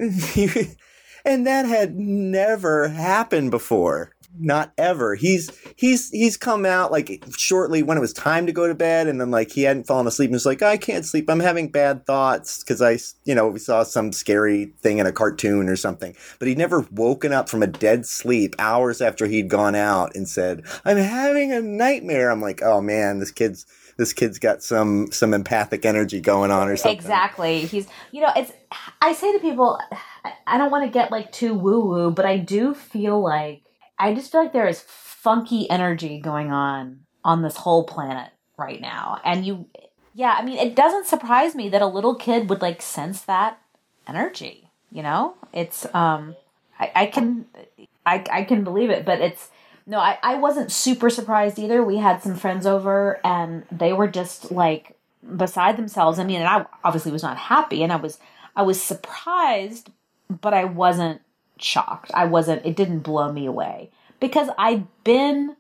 [1.25, 4.14] and that had never happened before.
[4.37, 5.15] Not ever.
[5.15, 9.07] He's he's he's come out like shortly when it was time to go to bed,
[9.07, 11.31] and then like he hadn't fallen asleep, and was like, I can't sleep.
[11.31, 15.13] I'm having bad thoughts because I, you know, we saw some scary thing in a
[15.13, 16.17] cartoon or something.
[16.39, 20.29] But he'd never woken up from a dead sleep hours after he'd gone out and
[20.29, 22.31] said, I'm having a nightmare.
[22.31, 23.67] I'm like, oh man, this kid's
[23.97, 26.99] this kid's got some some empathic energy going on or something.
[26.99, 27.61] Exactly.
[27.67, 28.53] He's, you know, it's,
[29.01, 29.79] I say to people,
[30.25, 33.63] I- I don't want to get like too woo woo, but I do feel like,
[33.99, 38.81] I just feel like there is funky energy going on on this whole planet right
[38.81, 39.21] now.
[39.25, 39.67] And you,
[40.15, 43.59] yeah, I mean, it doesn't surprise me that a little kid would like sense that
[44.07, 45.35] energy, you know?
[45.53, 46.37] It's, um,
[46.79, 47.47] I, I can,
[48.05, 49.51] I, I can believe it, but it's,
[49.87, 51.83] no, I, I wasn't super surprised either.
[51.83, 54.97] We had some friends over and they were just like
[55.37, 56.19] beside themselves.
[56.19, 58.19] I mean, and I obviously was not happy and I was
[58.57, 59.91] I was surprised,
[60.29, 61.21] but I wasn't
[61.59, 62.11] shocked.
[62.15, 63.91] I wasn't it didn't blow me away
[64.21, 65.57] because I'd been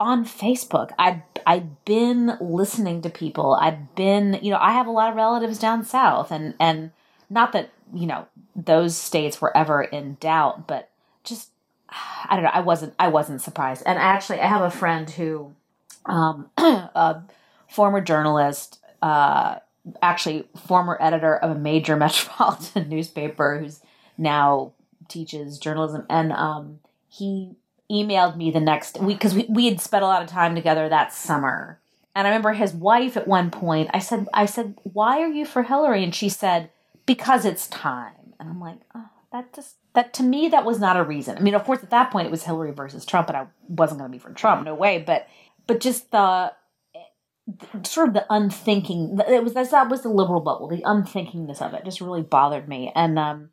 [0.00, 0.92] on Facebook.
[0.98, 3.54] I'd I'd been listening to people.
[3.54, 6.90] I'd been, you know, I have a lot of relatives down south and and
[7.30, 10.90] not that, you know, those states were ever in doubt, but
[11.24, 11.50] just
[12.28, 12.50] I don't know.
[12.52, 12.94] I wasn't.
[12.98, 13.82] I wasn't surprised.
[13.86, 15.54] And actually, I have a friend who,
[16.06, 17.22] um, a
[17.68, 19.56] former journalist, uh,
[20.02, 23.80] actually former editor of a major metropolitan newspaper, who's
[24.16, 24.72] now
[25.08, 27.56] teaches journalism, and um, he
[27.90, 30.88] emailed me the next week because we, we had spent a lot of time together
[30.88, 31.80] that summer.
[32.14, 33.90] And I remember his wife at one point.
[33.92, 36.04] I said, I said, why are you for Hillary?
[36.04, 36.70] And she said,
[37.06, 38.34] because it's time.
[38.38, 41.36] And I'm like, oh, that just that to me that was not a reason.
[41.36, 43.98] I mean, of course, at that point it was Hillary versus Trump, and I wasn't
[43.98, 45.02] going to be for Trump, no way.
[45.04, 45.28] But
[45.66, 46.52] but just the,
[47.82, 49.18] sort of the unthinking.
[49.28, 50.68] It was that was the liberal bubble.
[50.68, 52.92] The unthinkingness of it just really bothered me.
[52.94, 53.50] And um,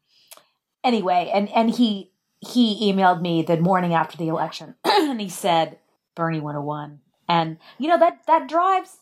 [0.83, 5.77] anyway, and and he he emailed me the morning after the election, and he said
[6.15, 6.99] Bernie would have won.
[7.03, 8.97] Oh and you know that that drives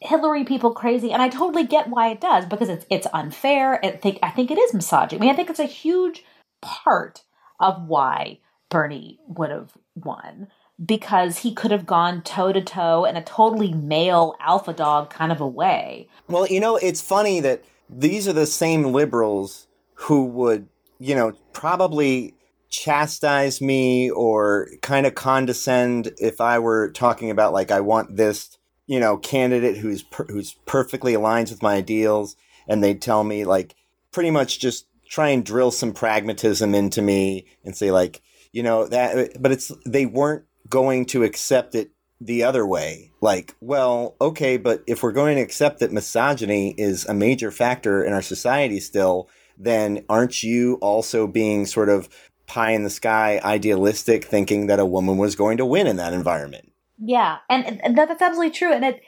[0.00, 3.84] Hillary people crazy, and I totally get why it does because it's it's unfair.
[3.84, 5.18] I think I think it is misogyny.
[5.18, 6.24] I mean, I think it's a huge
[6.60, 7.22] part
[7.58, 8.40] of why
[8.70, 10.54] Bernie would have won oh
[10.84, 15.30] because he could have gone toe to toe in a totally male alpha dog kind
[15.30, 16.08] of a way.
[16.28, 20.68] Well, you know, it's funny that these are the same liberals who would,
[21.00, 22.34] you know, probably
[22.68, 28.56] chastise me or kind of condescend if I were talking about like I want this,
[28.86, 32.36] you know, candidate who's per- who's perfectly aligns with my ideals
[32.68, 33.74] and they'd tell me like
[34.12, 38.22] pretty much just try and drill some pragmatism into me and say like,
[38.52, 41.90] you know, that but it's they weren't going to accept it
[42.20, 43.10] the other way.
[43.20, 48.04] Like, well, okay, but if we're going to accept that misogyny is a major factor
[48.04, 49.28] in our society still,
[49.62, 52.08] then aren't you also being sort of
[52.46, 56.12] pie in the sky idealistic thinking that a woman was going to win in that
[56.12, 56.72] environment?
[56.98, 58.72] Yeah, and, and that's absolutely true.
[58.72, 59.02] And it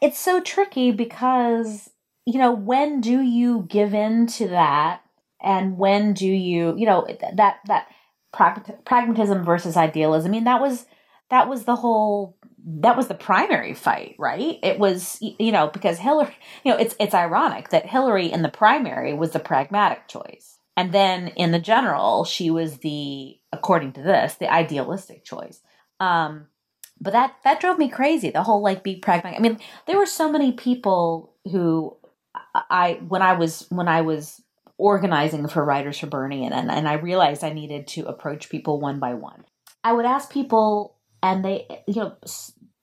[0.00, 1.90] it's so tricky because
[2.24, 5.02] you know when do you give in to that,
[5.40, 7.06] and when do you you know
[7.36, 7.86] that that
[8.32, 10.30] pragmatism versus idealism.
[10.30, 10.86] I mean, that was
[11.30, 14.58] that was the whole that was the primary fight, right?
[14.62, 18.48] It was you know because Hillary, you know, it's it's ironic that Hillary in the
[18.48, 24.02] primary was the pragmatic choice, and then in the general she was the according to
[24.02, 25.60] this the idealistic choice.
[26.00, 26.46] Um,
[27.00, 28.30] but that that drove me crazy.
[28.30, 29.38] The whole like be pragmatic.
[29.38, 31.96] I mean, there were so many people who
[32.54, 34.40] I when I was when I was
[34.78, 38.98] organizing for Writers for Bernie, and, and I realized I needed to approach people one
[38.98, 39.44] by one.
[39.84, 42.16] I would ask people, and they, you know,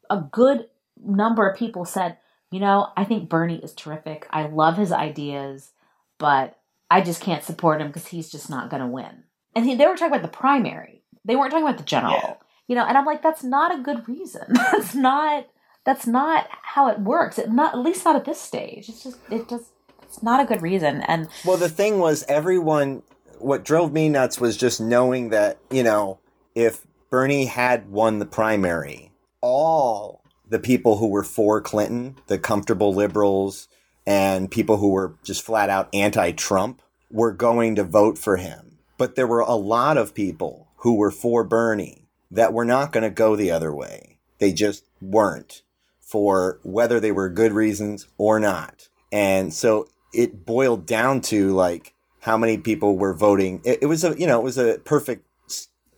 [0.10, 0.68] a good
[1.04, 2.18] number of people said,
[2.52, 4.28] you know, I think Bernie is terrific.
[4.32, 5.72] I love his ideas,
[6.18, 6.58] but
[6.90, 9.24] I just can't support him because he's just not going to win.
[9.56, 11.04] And he, they were talking about the primary.
[11.26, 12.14] They weren't talking about the general.
[12.14, 12.34] Yeah.
[12.68, 14.44] You know, and I'm like, that's not a good reason.
[14.54, 15.48] that's not.
[15.86, 17.40] That's not how it works.
[17.40, 18.90] It not at least not at this stage.
[18.90, 19.72] It's just it just
[20.04, 21.02] it's not a good reason.
[21.04, 23.04] And well, the thing was, everyone.
[23.40, 26.20] What drove me nuts was just knowing that you know
[26.54, 32.94] if Bernie had won the primary, all the people who were for Clinton, the comfortable
[32.94, 33.68] liberals,
[34.06, 36.82] and people who were just flat out anti-Trump,
[37.12, 38.78] were going to vote for him.
[38.98, 43.04] But there were a lot of people who were for Bernie that were not going
[43.04, 44.20] to go the other way.
[44.40, 45.64] They just weren't
[46.00, 48.90] for whether they were good reasons or not.
[49.12, 53.62] And so it boiled down to like how many people were voting.
[53.64, 55.26] It, it, was a you know it was a perfect,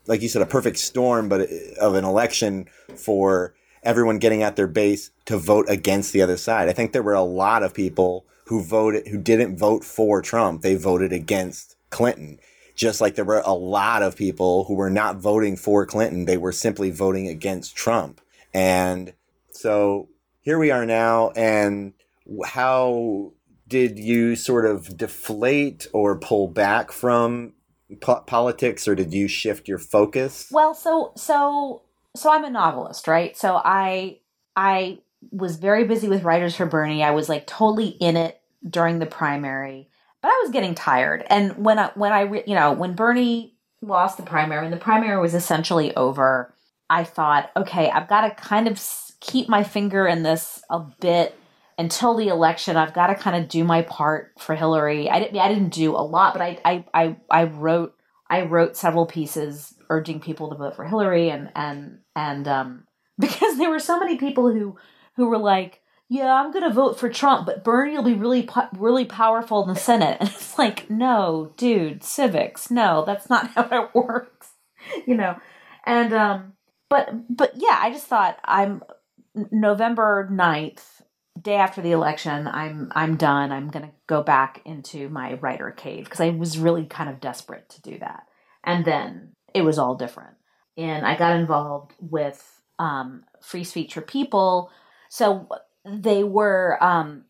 [0.07, 1.45] like you said, a perfect storm, but uh,
[1.79, 6.69] of an election for everyone getting at their base to vote against the other side.
[6.69, 10.61] I think there were a lot of people who voted who didn't vote for Trump.
[10.61, 12.39] They voted against Clinton.
[12.75, 16.37] Just like there were a lot of people who were not voting for Clinton, they
[16.37, 18.21] were simply voting against Trump.
[18.53, 19.13] And
[19.51, 20.09] so
[20.41, 21.93] here we are now, and
[22.45, 23.33] how
[23.67, 27.53] did you sort of deflate or pull back from
[27.99, 30.47] po- politics or did you shift your focus?
[30.51, 31.83] Well so so
[32.15, 33.37] so i'm a novelist right?
[33.37, 34.19] So i
[34.55, 34.99] i
[35.31, 37.03] was very busy with writers for bernie.
[37.03, 39.89] I was like totally in it during the primary
[40.21, 41.23] but i was getting tired.
[41.29, 44.77] And when i when i re- you know when bernie lost the primary and the
[44.77, 46.53] primary was essentially over
[46.89, 48.79] i thought okay i've got to kind of
[49.21, 51.35] keep my finger in this a bit
[51.82, 55.09] until the election, I've got to kind of do my part for Hillary.
[55.09, 57.95] I didn't, I didn't do a lot, but I, I, I, I wrote,
[58.29, 62.84] I wrote several pieces urging people to vote for Hillary, and and and um,
[63.19, 64.77] because there were so many people who
[65.15, 68.47] who were like, yeah, I'm going to vote for Trump, but Bernie will be really
[68.77, 73.67] really powerful in the Senate, and it's like, no, dude, civics, no, that's not how
[73.71, 74.49] it works,
[75.07, 75.36] you know,
[75.88, 76.53] and um,
[76.91, 78.84] but but yeah, I just thought I'm
[79.51, 80.90] November 9th
[81.39, 83.51] day after the election, I'm I'm done.
[83.51, 87.19] I'm going to go back into my writer cave because I was really kind of
[87.19, 88.23] desperate to do that.
[88.63, 90.36] And then it was all different.
[90.77, 94.71] And I got involved with um, Free Speech for People.
[95.09, 95.47] So
[95.86, 97.25] they were um,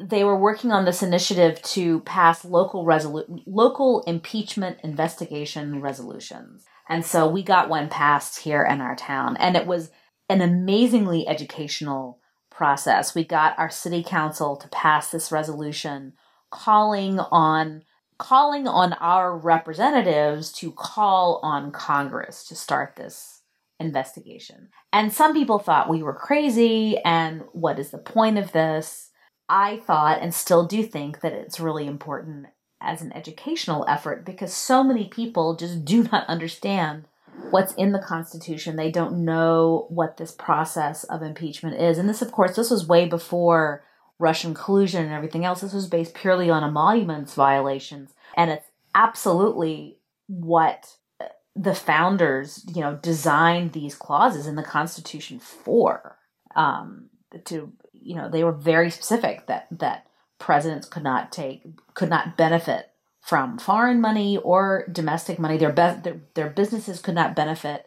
[0.00, 6.64] they were working on this initiative to pass local resolu- local impeachment investigation resolutions.
[6.88, 9.90] And so we got one passed here in our town, and it was
[10.30, 12.20] an amazingly educational
[12.58, 13.14] process.
[13.14, 16.14] We got our city council to pass this resolution
[16.50, 17.84] calling on
[18.18, 23.42] calling on our representatives to call on Congress to start this
[23.78, 24.70] investigation.
[24.92, 29.10] And some people thought we were crazy and what is the point of this?
[29.48, 32.46] I thought and still do think that it's really important
[32.80, 37.04] as an educational effort because so many people just do not understand
[37.50, 38.76] what's in the Constitution.
[38.76, 41.98] They don't know what this process of impeachment is.
[41.98, 43.84] And this, of course, this was way before
[44.18, 45.60] Russian collusion and everything else.
[45.60, 48.10] This was based purely on emoluments violations.
[48.36, 50.96] And it's absolutely what
[51.54, 56.18] the founders, you know, designed these clauses in the Constitution for.
[56.54, 57.10] Um,
[57.44, 60.06] to you know, they were very specific that that
[60.38, 61.62] presidents could not take
[61.94, 62.87] could not benefit
[63.28, 65.58] from foreign money or domestic money.
[65.58, 67.86] Their, be- their their businesses could not benefit.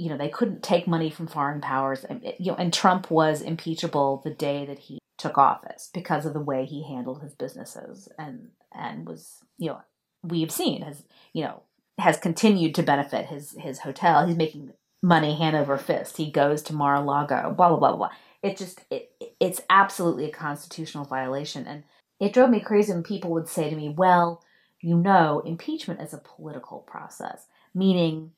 [0.00, 2.02] You know, they couldn't take money from foreign powers.
[2.02, 6.32] And, you know, and Trump was impeachable the day that he took office because of
[6.32, 9.80] the way he handled his businesses and and was you know
[10.22, 11.62] we've seen has you know
[11.98, 14.26] has continued to benefit his his hotel.
[14.26, 14.72] He's making
[15.04, 16.16] money hand over fist.
[16.16, 17.54] He goes to Mar-a-Lago.
[17.56, 18.10] Blah blah blah blah.
[18.42, 21.84] It just it it's absolutely a constitutional violation, and
[22.18, 24.42] it drove me crazy when people would say to me, "Well,
[24.80, 28.32] you know, impeachment is a political process, meaning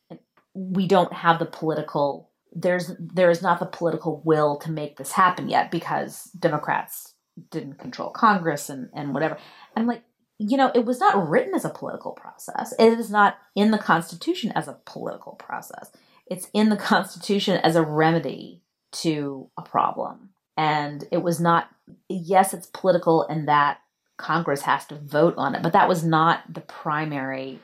[0.55, 5.13] we don't have the political there's there is not the political will to make this
[5.13, 7.15] happen yet because Democrats
[7.51, 9.35] didn't control Congress and and whatever."
[9.75, 10.03] And I'm like,
[10.39, 12.75] you know, it was not written as a political process.
[12.79, 15.91] It is not in the Constitution as a political process.
[16.27, 18.63] It's in the Constitution as a remedy
[18.93, 20.31] to a problem.
[20.57, 21.69] And it was not,
[22.09, 23.79] yes, it's political and that
[24.23, 27.59] Congress has to vote on it, but that was not the primary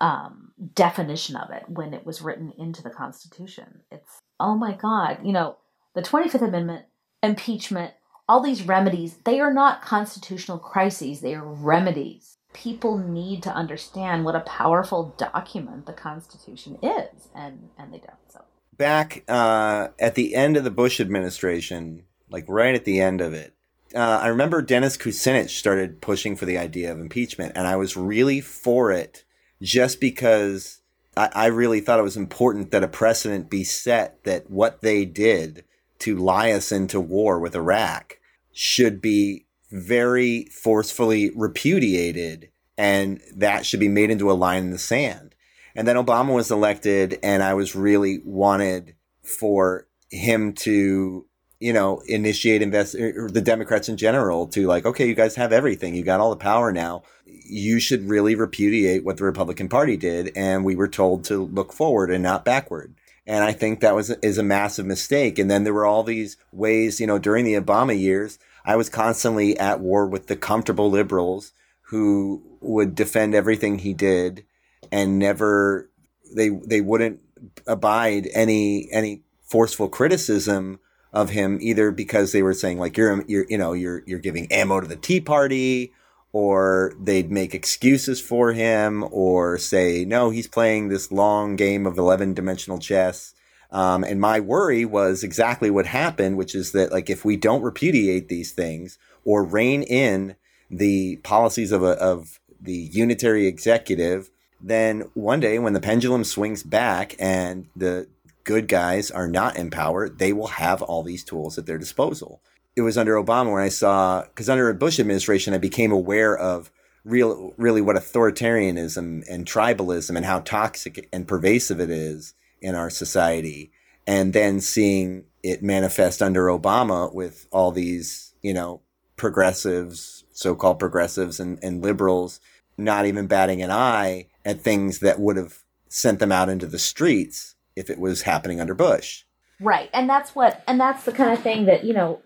[0.00, 3.80] um, definition of it when it was written into the Constitution.
[3.90, 5.56] It's, oh my God, you know,
[5.94, 6.84] the 25th Amendment,
[7.22, 7.94] impeachment,
[8.28, 12.36] all these remedies, they are not constitutional crises, they are remedies.
[12.52, 18.12] People need to understand what a powerful document the Constitution is, and, and they don't.
[18.28, 18.42] So
[18.76, 23.34] back uh, at the end of the Bush administration, like right at the end of
[23.34, 23.54] it,
[23.94, 27.96] uh, I remember Dennis Kucinich started pushing for the idea of impeachment, and I was
[27.96, 29.24] really for it
[29.62, 30.80] just because
[31.16, 35.04] I, I really thought it was important that a precedent be set that what they
[35.04, 35.64] did
[36.00, 38.18] to lie us into war with Iraq
[38.52, 44.78] should be very forcefully repudiated, and that should be made into a line in the
[44.78, 45.34] sand.
[45.74, 51.26] And then Obama was elected, and I was really wanted for him to,
[51.64, 55.50] you know, initiate invest or the Democrats in general to like, okay, you guys have
[55.50, 57.02] everything, you got all the power now.
[57.24, 61.72] You should really repudiate what the Republican Party did, and we were told to look
[61.72, 62.94] forward and not backward.
[63.26, 65.38] And I think that was is a massive mistake.
[65.38, 68.90] And then there were all these ways, you know, during the Obama years, I was
[68.90, 71.52] constantly at war with the comfortable liberals
[71.88, 74.44] who would defend everything he did
[74.92, 75.88] and never
[76.36, 77.20] they they wouldn't
[77.66, 80.78] abide any any forceful criticism
[81.14, 84.50] of him either because they were saying like you're you're you know you're you're giving
[84.50, 85.92] ammo to the Tea Party
[86.32, 91.96] or they'd make excuses for him or say no he's playing this long game of
[91.96, 93.32] 11 dimensional chess.
[93.70, 97.62] Um, and my worry was exactly what happened which is that like if we don't
[97.62, 100.34] repudiate these things or rein in
[100.70, 106.62] the policies of a, of the unitary executive then one day when the pendulum swings
[106.62, 108.08] back and the
[108.44, 112.40] good guys are not in power, they will have all these tools at their disposal.
[112.76, 116.36] It was under Obama when I saw, because under a Bush administration, I became aware
[116.36, 116.70] of
[117.04, 122.90] real, really what authoritarianism and tribalism and how toxic and pervasive it is in our
[122.90, 123.70] society.
[124.06, 128.80] And then seeing it manifest under Obama with all these, you know,
[129.16, 132.40] progressives, so called progressives and, and liberals
[132.76, 136.78] not even batting an eye at things that would have sent them out into the
[136.78, 139.24] streets if it was happening under Bush.
[139.60, 139.90] Right.
[139.92, 142.20] And that's what and that's the kind of thing that, you know,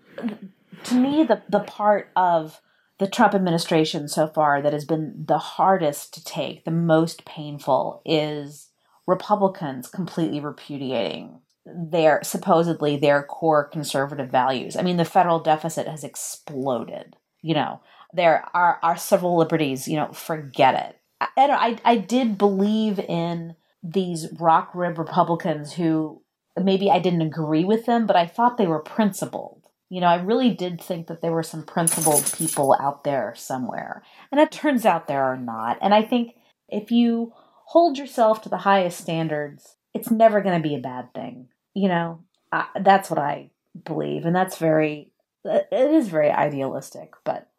[0.85, 2.61] to me the the part of
[2.97, 8.01] the Trump administration so far that has been the hardest to take, the most painful
[8.05, 8.69] is
[9.07, 14.75] Republicans completely repudiating their supposedly their core conservative values.
[14.75, 17.15] I mean, the federal deficit has exploded.
[17.41, 17.79] You know,
[18.11, 19.87] there are our civil liberties.
[19.87, 20.95] You know, forget it.
[21.21, 26.21] I, I, I did believe in these rock rib Republicans who
[26.61, 29.63] maybe I didn't agree with them, but I thought they were principled.
[29.89, 34.03] You know, I really did think that there were some principled people out there somewhere.
[34.31, 35.77] And it turns out there are not.
[35.81, 36.35] And I think
[36.67, 37.33] if you
[37.65, 41.47] hold yourself to the highest standards, it's never going to be a bad thing.
[41.73, 43.51] You know, I, that's what I
[43.83, 44.25] believe.
[44.25, 45.11] And that's very,
[45.43, 47.49] it is very idealistic, but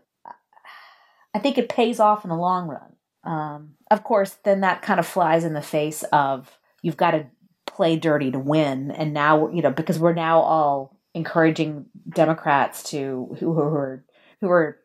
[1.35, 2.93] I think it pays off in the long run.
[3.25, 7.27] Um, of course, then that kind of flies in the face of you've got to
[7.67, 13.37] play dirty to win, and now you know because we're now all encouraging Democrats to
[13.41, 14.05] who, who are
[14.41, 14.79] who are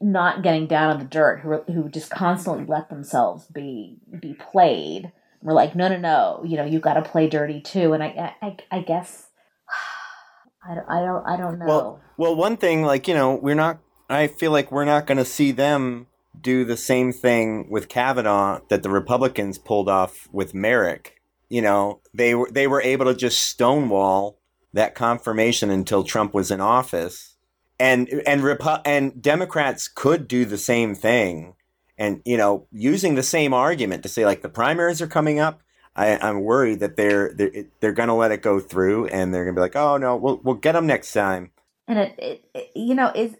[0.00, 5.12] not getting down on the dirt, who who just constantly let themselves be be played
[5.42, 7.92] we're like, no, no, no, you know, you got to play dirty too.
[7.92, 9.28] And I, I, I guess,
[10.68, 11.66] I don't, I don't, I don't know.
[11.66, 13.78] Well, well, one thing, like you know, we're not.
[14.10, 16.06] I feel like we're not going to see them
[16.40, 21.20] do the same thing with Kavanaugh that the Republicans pulled off with Merrick.
[21.48, 24.38] You know, they were they were able to just stonewall
[24.72, 27.36] that confirmation until Trump was in office,
[27.80, 31.54] and and Repu- and Democrats could do the same thing,
[31.96, 35.62] and you know, using the same argument to say like the primaries are coming up.
[35.96, 39.44] I, I'm worried that they're they're, they're going to let it go through, and they're
[39.44, 41.50] going to be like, oh no, we'll we'll get them next time.
[41.88, 43.34] and it, it, it you know is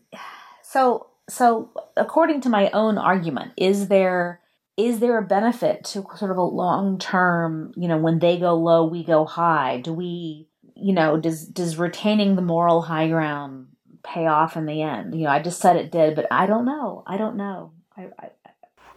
[0.62, 4.40] so so according to my own argument is there
[4.76, 8.54] is there a benefit to sort of a long term you know when they go
[8.54, 13.68] low we go high do we you know does does retaining the moral high ground
[14.02, 16.64] pay off in the end you know i just said it did but i don't
[16.64, 18.30] know i don't know I, I,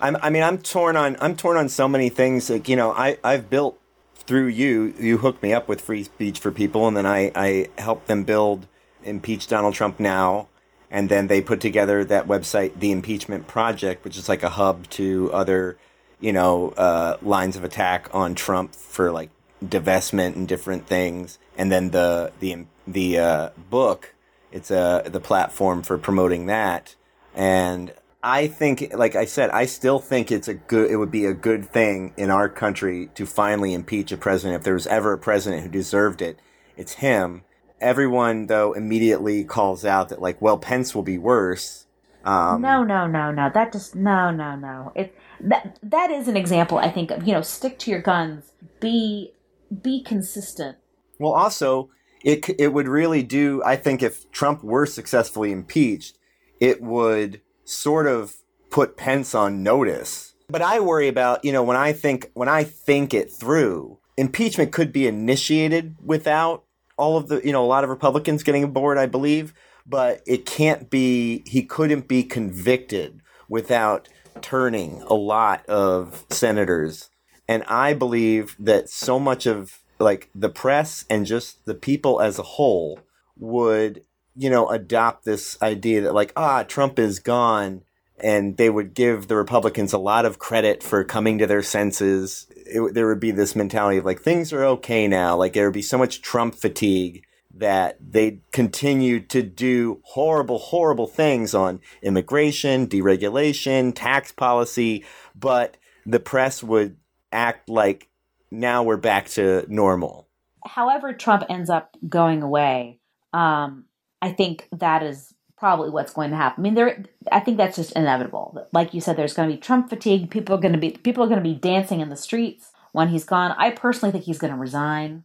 [0.02, 1.16] I'm, I mean, I'm torn on.
[1.22, 2.50] I'm torn on so many things.
[2.50, 3.80] Like you know, I I've built
[4.16, 4.94] through you.
[5.00, 8.24] You hooked me up with free speech for people, and then I I helped them
[8.24, 8.68] build
[9.04, 10.48] impeach Donald Trump now,
[10.92, 14.88] and then they put together that website, the Impeachment Project, which is like a hub
[14.89, 15.78] to other,
[16.20, 19.30] you know, uh, lines of attack on Trump for like
[19.64, 24.14] divestment and different things, and then the the the uh, book.
[24.52, 26.96] It's a the platform for promoting that,
[27.34, 30.92] and I think, like I said, I still think it's a good.
[30.92, 34.60] It would be a good thing in our country to finally impeach a president.
[34.60, 36.38] If there was ever a president who deserved it,
[36.76, 37.44] it's him.
[37.82, 41.86] Everyone, though, immediately calls out that, like, well, Pence will be worse.
[42.24, 46.38] Um, no no no no that just no no no it that that is an
[46.38, 49.34] example i think of you know stick to your guns be
[49.82, 50.78] be consistent
[51.20, 51.90] Well, also,
[52.24, 53.62] it it would really do.
[53.64, 56.18] I think if Trump were successfully impeached,
[56.60, 58.36] it would sort of
[58.72, 60.34] put Pence on notice.
[60.50, 64.72] But I worry about you know when I think when I think it through, impeachment
[64.72, 66.64] could be initiated without
[67.02, 68.97] all of the you know a lot of Republicans getting aboard.
[68.97, 69.54] I believe,
[69.86, 71.43] but it can't be.
[71.45, 74.08] He couldn't be convicted without
[74.41, 77.10] turning a lot of senators
[77.52, 82.39] and I believe that so much of like the press and just the people as
[82.39, 83.02] a whole
[83.38, 84.06] would,
[84.38, 87.82] you know, adopt this idea that like, ah, Trump is gone.
[88.24, 92.47] And they would give the Republicans a lot of credit for coming to their senses.
[92.55, 95.36] It, there would be this mentality of like, things are okay now.
[95.36, 101.07] Like, there would be so much Trump fatigue that they'd continue to do horrible, horrible
[101.07, 105.03] things on immigration, deregulation, tax policy.
[105.36, 106.97] But the press would
[107.32, 108.07] act like
[108.51, 110.28] now we're back to normal.
[110.65, 112.99] however Trump ends up going away,
[113.34, 113.86] um,
[114.22, 116.59] I think that is probably what's going to happen.
[116.59, 118.68] I mean, there, I think that's just inevitable.
[118.74, 120.32] Like you said, there's going to be Trump fatigue.
[120.32, 123.09] People are going to be people are going to be dancing in the streets when
[123.09, 123.53] he's gone.
[123.59, 125.24] I personally think he's going to resign.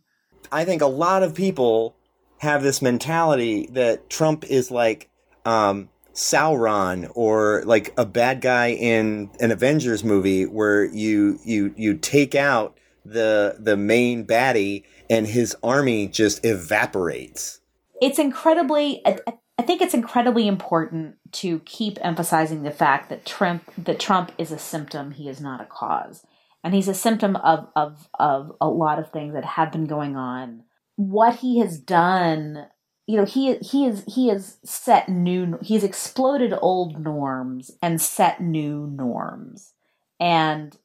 [0.52, 1.96] I think a lot of people
[2.40, 5.08] have this mentality that Trump is like
[5.46, 11.96] um, Sauron or like a bad guy in an Avengers movie where you you you
[11.96, 12.76] take out
[13.06, 17.60] the the main baddie and his army just evaporates.
[18.02, 19.00] It's incredibly.
[19.06, 23.98] I, I- I think it's incredibly important to keep emphasizing the fact that Trump that
[23.98, 25.12] Trump is a symptom.
[25.12, 26.26] He is not a cause,
[26.62, 30.14] and he's a symptom of of of a lot of things that have been going
[30.14, 30.64] on.
[30.96, 32.66] What he has done,
[33.06, 35.58] you know, he he is he has set new.
[35.62, 39.72] He's exploded old norms and set new norms,
[40.20, 40.76] and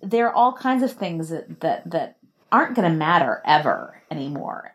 [0.00, 2.18] there are all kinds of things that that that
[2.52, 4.71] aren't going to matter ever anymore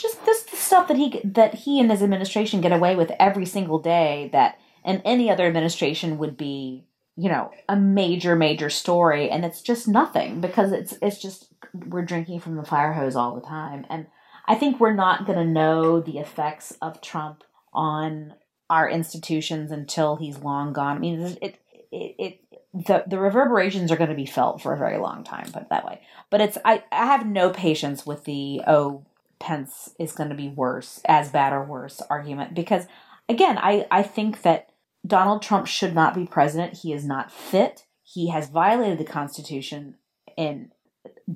[0.00, 3.46] just this the stuff that he that he and his administration get away with every
[3.46, 6.84] single day that in any other administration would be
[7.16, 12.04] you know a major major story and it's just nothing because it's it's just we're
[12.04, 13.86] drinking from the fire hose all the time.
[13.90, 14.06] And
[14.46, 18.34] i think we're not going to know the effects of trump on
[18.68, 20.96] our institutions until he's long gone.
[20.96, 21.60] I mean it
[21.92, 22.40] it, it
[22.72, 25.70] the the reverberations are going to be felt for a very long time put it
[25.70, 26.00] that way.
[26.30, 29.04] But it's i i have no patience with the oh
[29.40, 32.54] Pence is going to be worse, as bad or worse argument.
[32.54, 32.86] Because
[33.28, 34.70] again, I, I think that
[35.06, 36.78] Donald Trump should not be president.
[36.78, 37.86] He is not fit.
[38.02, 39.96] He has violated the Constitution
[40.36, 40.72] in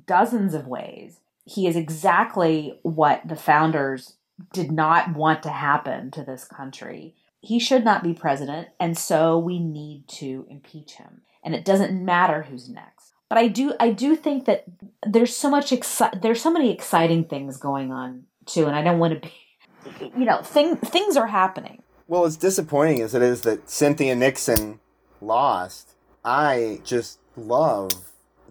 [0.05, 1.19] dozens of ways.
[1.45, 4.17] He is exactly what the founders
[4.53, 7.15] did not want to happen to this country.
[7.39, 11.21] He should not be president, and so we need to impeach him.
[11.43, 12.94] And it doesn't matter who's next
[13.35, 14.63] but I do I do think that
[15.05, 18.97] there's so much exci- there's so many exciting things going on too, and I don't
[18.97, 21.83] want to be, you know, thing things are happening.
[22.07, 24.79] Well, as disappointing as it is that Cynthia Nixon
[25.19, 27.91] lost, I just love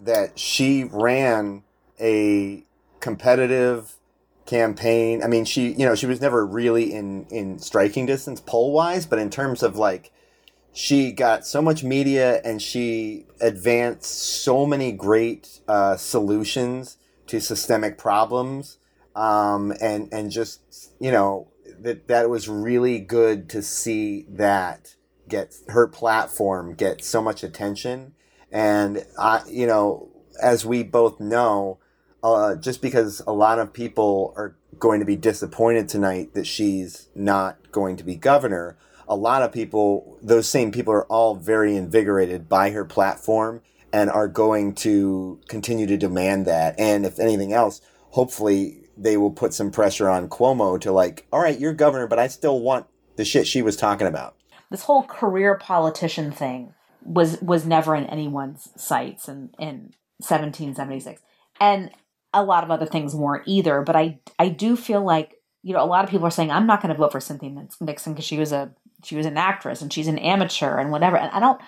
[0.03, 1.63] that she ran
[1.99, 2.63] a
[2.99, 3.95] competitive
[4.45, 5.23] campaign.
[5.23, 9.07] I mean, she you know she was never really in in striking distance poll wise,
[9.07, 10.11] but in terms of like
[10.75, 14.11] she got so much media and she advanced
[14.43, 16.97] so many great uh, solutions
[17.27, 18.77] to systemic problems
[19.15, 21.47] um, and and just you know
[21.79, 24.95] that that was really good to see that
[25.29, 28.13] get her platform get so much attention.
[28.51, 30.09] And I you know
[30.41, 31.79] as we both know
[32.21, 37.07] uh, just because a lot of people are going to be disappointed tonight that she's
[37.15, 41.75] not going to be governor a lot of people those same people are all very
[41.75, 43.61] invigorated by her platform
[43.93, 49.31] and are going to continue to demand that and if anything else hopefully they will
[49.31, 52.87] put some pressure on Cuomo to like, all right, you're governor, but I still want
[53.17, 54.35] the shit she was talking about.
[54.71, 61.21] This whole career politician thing was was never in anyone's sights in, in 1776.
[61.59, 61.91] And
[62.33, 65.83] a lot of other things weren't either, but I I do feel like, you know,
[65.83, 68.25] a lot of people are saying I'm not going to vote for Cynthia Nixon because
[68.25, 68.73] she was a
[69.05, 71.17] she was an actress and she's an amateur and whatever.
[71.17, 71.61] And I don't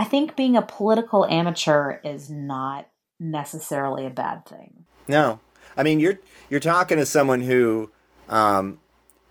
[0.00, 4.86] I think being a political amateur is not necessarily a bad thing.
[5.06, 5.40] No.
[5.76, 6.18] I mean, you're
[6.48, 7.90] you're talking to someone who,
[8.30, 8.80] um,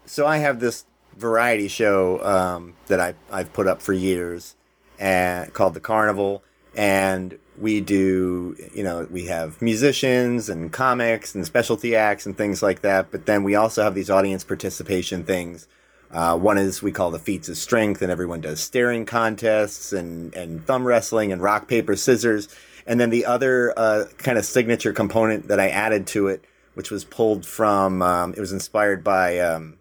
[0.05, 0.85] so I have this
[1.17, 4.55] variety show um, that I I've put up for years,
[4.99, 6.43] and called the Carnival,
[6.75, 12.61] and we do you know we have musicians and comics and specialty acts and things
[12.61, 15.67] like that, but then we also have these audience participation things.
[16.11, 20.33] Uh, one is we call the feats of strength, and everyone does staring contests and
[20.33, 22.47] and thumb wrestling and rock paper scissors.
[22.87, 26.43] And then the other uh, kind of signature component that I added to it
[26.79, 28.01] which was pulled from.
[28.01, 29.77] Um, it was inspired by um,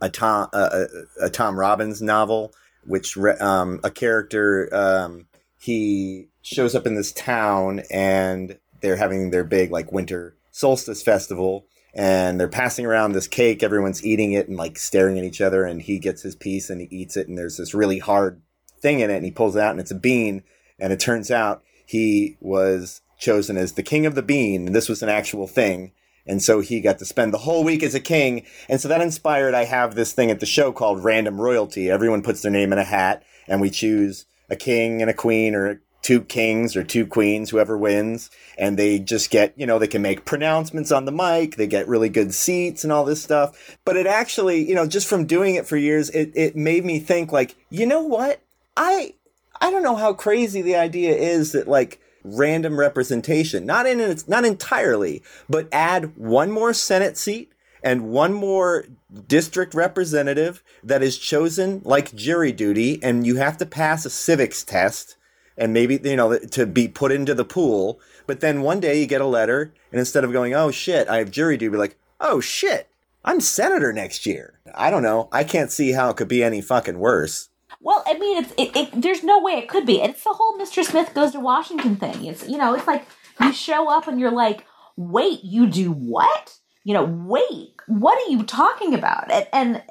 [0.00, 0.86] a Tom a,
[1.20, 5.26] a, Tom Robbins novel, which um, a character um,
[5.58, 11.66] he shows up in this town and they're having their big like winter solstice festival
[11.94, 15.64] and they're passing around this cake everyone's eating it and like staring at each other
[15.64, 18.40] and he gets his piece and he eats it and there's this really hard
[18.80, 20.42] thing in it and he pulls it out and it's a bean
[20.78, 24.88] and it turns out he was chosen as the king of the bean and this
[24.88, 25.92] was an actual thing
[26.26, 28.44] and so he got to spend the whole week as a king.
[28.68, 31.90] And so that inspired, I have this thing at the show called Random Royalty.
[31.90, 35.54] Everyone puts their name in a hat and we choose a king and a queen
[35.54, 38.30] or two kings or two queens, whoever wins.
[38.58, 41.56] And they just get, you know, they can make pronouncements on the mic.
[41.56, 43.76] They get really good seats and all this stuff.
[43.84, 46.98] But it actually, you know, just from doing it for years, it, it made me
[47.00, 48.40] think like, you know what?
[48.76, 49.14] I,
[49.60, 54.28] I don't know how crazy the idea is that like, random representation, not in its
[54.28, 57.50] not entirely, but add one more Senate seat
[57.82, 58.84] and one more
[59.26, 64.62] district representative that is chosen like jury duty, and you have to pass a civics
[64.62, 65.16] test
[65.60, 68.00] and maybe you know to be put into the pool.
[68.26, 71.18] But then one day you get a letter, and instead of going, "Oh shit, I
[71.18, 72.88] have jury duty," like, "Oh shit,
[73.24, 75.28] I'm senator next year." I don't know.
[75.30, 77.50] I can't see how it could be any fucking worse.
[77.80, 80.00] Well, I mean, it's it, it, There's no way it could be.
[80.00, 80.82] It's the whole Mr.
[80.82, 82.24] Smith goes to Washington thing.
[82.24, 83.04] It's you know, it's like
[83.40, 86.58] you show up and you're like, wait, you do what?
[86.84, 89.30] You know, wait, what are you talking about?
[89.30, 89.82] And, and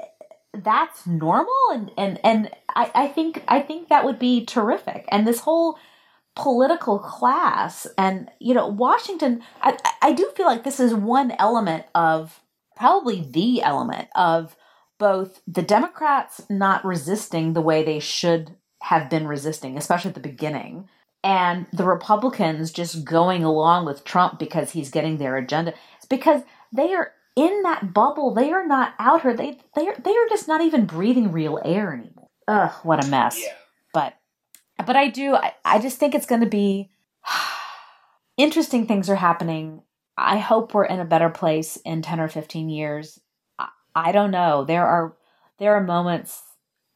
[0.63, 1.53] that's normal.
[1.73, 5.05] And and and I, I think I think that would be terrific.
[5.09, 5.77] And this whole
[6.35, 11.85] political class and you know washington I, I do feel like this is one element
[11.93, 12.39] of
[12.77, 14.55] probably the element of
[14.99, 20.21] both the Democrats not resisting the way they should have been resisting, especially at the
[20.21, 20.87] beginning,
[21.23, 25.73] and the Republicans just going along with Trump because he's getting their agenda.
[25.97, 28.33] It's because they are in that bubble.
[28.33, 29.35] They are not out here.
[29.35, 32.29] They they are they are just not even breathing real air anymore.
[32.47, 33.39] Ugh, what a mess.
[33.39, 33.53] Yeah.
[33.93, 34.13] But
[34.85, 36.89] but I do I, I just think it's going to be
[38.37, 39.83] interesting things are happening.
[40.17, 43.19] I hope we're in a better place in 10 or 15 years
[43.95, 44.63] I don't know.
[44.63, 45.15] There are
[45.57, 46.41] there are moments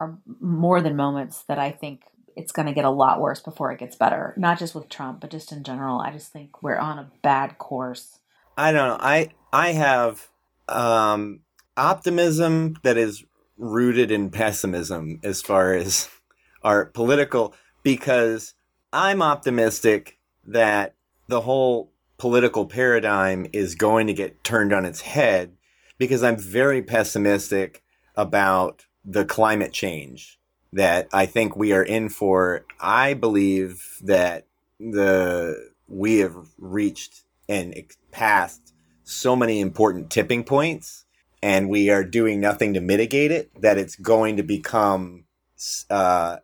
[0.00, 2.02] or more than moments that I think
[2.36, 4.34] it's going to get a lot worse before it gets better.
[4.36, 6.00] Not just with Trump, but just in general.
[6.00, 8.18] I just think we're on a bad course.
[8.56, 8.98] I don't know.
[9.00, 10.28] I I have
[10.68, 11.40] um,
[11.76, 13.24] optimism that is
[13.56, 16.08] rooted in pessimism as far as
[16.62, 18.54] our political because
[18.92, 20.94] I'm optimistic that
[21.28, 25.56] the whole political paradigm is going to get turned on its head
[25.98, 27.82] because I'm very pessimistic
[28.16, 30.38] about the climate change
[30.72, 32.64] that I think we are in for.
[32.80, 34.46] I believe that
[34.78, 37.74] the we have reached and
[38.10, 38.73] passed
[39.04, 41.04] so many important tipping points
[41.42, 45.24] and we are doing nothing to mitigate it that it's going to become
[45.90, 46.38] uh,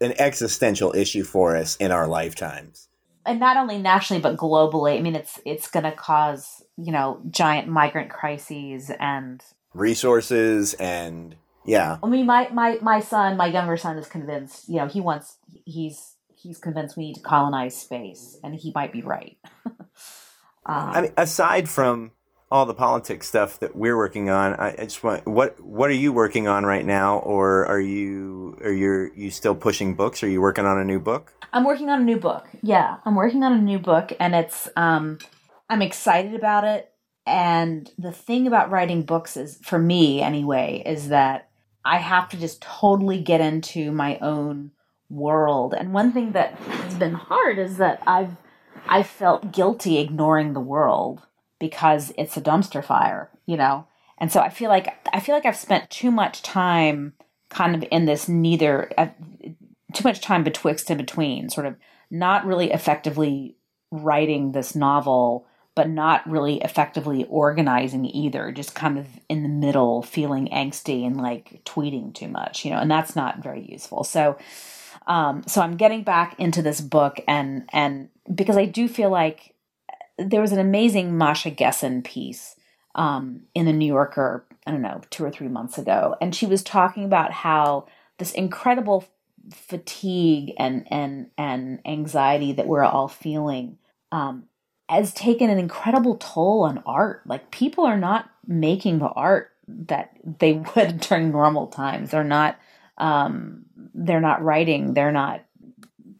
[0.00, 2.88] an existential issue for us in our lifetimes.
[3.26, 4.98] and not only nationally but globally.
[4.98, 9.42] I mean, it's it's going to cause you know giant migrant crises and
[9.74, 11.36] resources and
[11.66, 11.98] yeah.
[12.02, 14.68] I mean, my my my son, my younger son, is convinced.
[14.68, 18.92] You know, he wants he's he's convinced we need to colonize space, and he might
[18.92, 19.36] be right.
[20.66, 22.10] um, I mean, aside from
[22.50, 25.94] all the politics stuff that we're working on, I, I, just want what what are
[25.94, 30.22] you working on right now, or are you are you you still pushing books?
[30.22, 31.32] Are you working on a new book?
[31.52, 32.48] I'm working on a new book.
[32.62, 35.18] Yeah, I'm working on a new book, and it's um,
[35.70, 36.92] I'm excited about it.
[37.26, 41.48] And the thing about writing books is, for me anyway, is that
[41.84, 44.72] I have to just totally get into my own
[45.08, 45.74] world.
[45.74, 48.36] And one thing that has been hard is that I've
[48.88, 51.22] I felt guilty ignoring the world
[51.58, 53.86] because it's a dumpster fire, you know.
[54.18, 57.14] And so I feel like I feel like I've spent too much time
[57.50, 59.08] kind of in this neither uh,
[59.92, 61.76] too much time betwixt and between, sort of
[62.10, 63.56] not really effectively
[63.90, 70.02] writing this novel, but not really effectively organizing either, just kind of in the middle,
[70.02, 74.02] feeling angsty and like tweeting too much, you know, and that's not very useful.
[74.04, 74.38] So
[75.06, 79.54] um, so I'm getting back into this book and and because I do feel like
[80.18, 82.56] there was an amazing Masha Gessen piece
[82.94, 86.46] um, in the New Yorker, I don't know, two or three months ago, and she
[86.46, 87.86] was talking about how
[88.18, 89.04] this incredible
[89.52, 93.78] fatigue and and and anxiety that we're all feeling
[94.12, 94.44] um,
[94.88, 97.22] has taken an incredible toll on art.
[97.26, 102.10] Like people are not making the art that they would during normal times.
[102.10, 102.58] They're not
[102.98, 104.94] um, they're not writing.
[104.94, 105.44] They're not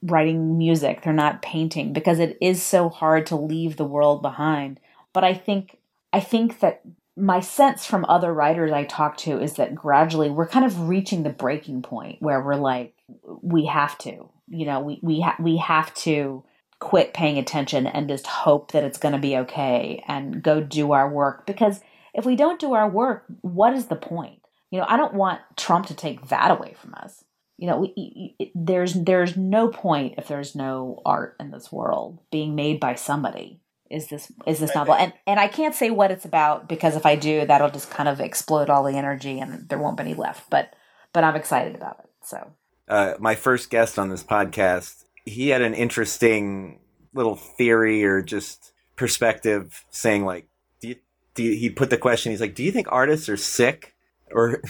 [0.07, 1.03] writing music.
[1.03, 4.81] They're not painting because it is so hard to leave the world behind.
[5.13, 5.79] But I think
[6.13, 6.83] I think that
[7.17, 11.23] my sense from other writers I talk to is that gradually we're kind of reaching
[11.23, 12.95] the breaking point where we're like
[13.43, 16.45] we have to, you know, we we ha- we have to
[16.79, 20.93] quit paying attention and just hope that it's going to be okay and go do
[20.93, 21.81] our work because
[22.13, 24.41] if we don't do our work, what is the point?
[24.71, 27.25] You know, I don't want Trump to take that away from us
[27.59, 27.93] you know
[28.55, 33.61] there's there's no point if there's no art in this world being made by somebody.
[33.91, 34.95] Is this is this novel?
[34.95, 38.09] and and i can't say what it's about because if i do that'll just kind
[38.09, 40.75] of explode all the energy and there won't be any left but
[41.13, 42.51] but i'm excited about it so.
[42.89, 46.81] Uh, my first guest on this podcast he had an interesting
[47.15, 50.49] little theory or just perspective saying like
[50.81, 50.97] do you,
[51.35, 53.95] do you, he put the question he's like do you think artists are sick
[54.33, 54.61] or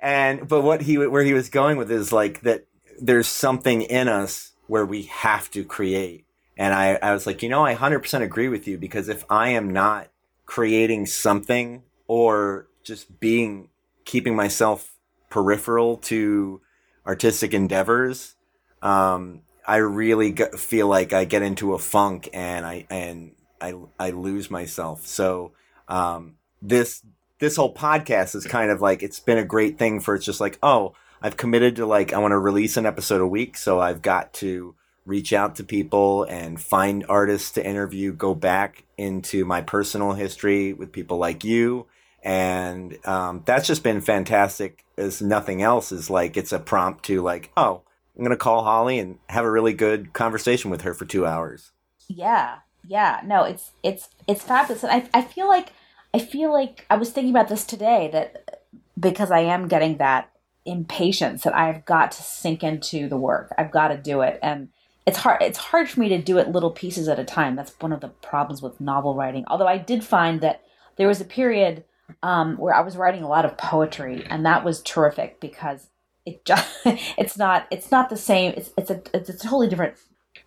[0.00, 2.66] and but what he where he was going with is like that
[3.00, 6.24] there's something in us where we have to create.
[6.56, 9.50] And i i was like you know i 100% agree with you because if i
[9.50, 10.08] am not
[10.46, 13.68] creating something or just being
[14.04, 14.96] keeping myself
[15.28, 16.62] peripheral to
[17.06, 18.36] artistic endeavors
[18.80, 24.10] um, i really feel like i get into a funk and i and i i
[24.10, 25.06] lose myself.
[25.06, 25.52] So
[25.88, 27.02] um, this
[27.38, 30.40] this whole podcast is kind of like it's been a great thing for it's just
[30.40, 33.80] like oh i've committed to like i want to release an episode a week so
[33.80, 34.74] i've got to
[35.06, 40.72] reach out to people and find artists to interview go back into my personal history
[40.72, 41.86] with people like you.
[42.22, 44.84] And um, that's just been fantastic.
[44.98, 47.82] As nothing else is like it's a prompt to like oh
[48.16, 51.72] i'm gonna call holly and have a really good conversation with her for two hours.
[52.08, 53.20] Yeah yeah.
[53.24, 54.82] No it's it's it's fabulous.
[54.82, 55.72] And i, I feel like
[56.16, 58.62] I feel like I was thinking about this today that
[58.98, 60.30] because I am getting that
[60.64, 63.52] impatience that I've got to sink into the work.
[63.58, 64.70] I've got to do it and
[65.06, 67.54] it's hard it's hard for me to do it little pieces at a time.
[67.54, 69.44] That's one of the problems with novel writing.
[69.46, 70.62] Although I did find that
[70.96, 71.84] there was a period
[72.22, 75.90] um, where I was writing a lot of poetry and that was terrific because
[76.24, 79.96] it just it's not it's not the same it's it's a it's a totally different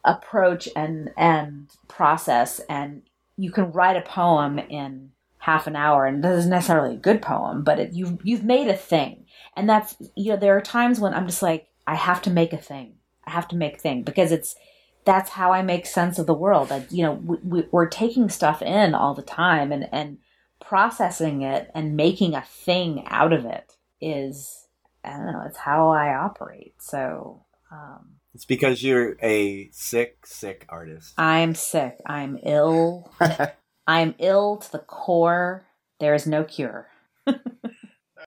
[0.03, 3.03] approach and and process and
[3.37, 7.21] you can write a poem in half an hour and this isn't necessarily a good
[7.21, 9.25] poem but it, you've you've made a thing.
[9.55, 12.53] And that's you know there are times when i'm just like i have to make
[12.53, 12.95] a thing.
[13.25, 14.55] I have to make a thing because it's
[15.05, 16.69] that's how i make sense of the world.
[16.69, 20.17] That you know we, we're taking stuff in all the time and and
[20.59, 24.67] processing it and making a thing out of it is
[25.05, 26.75] i don't know it's how i operate.
[26.79, 31.13] So um it's because you're a sick sick artist.
[31.17, 31.97] I'm sick.
[32.05, 33.11] I'm ill
[33.89, 35.65] I am ill to the core.
[35.99, 36.89] There is no cure.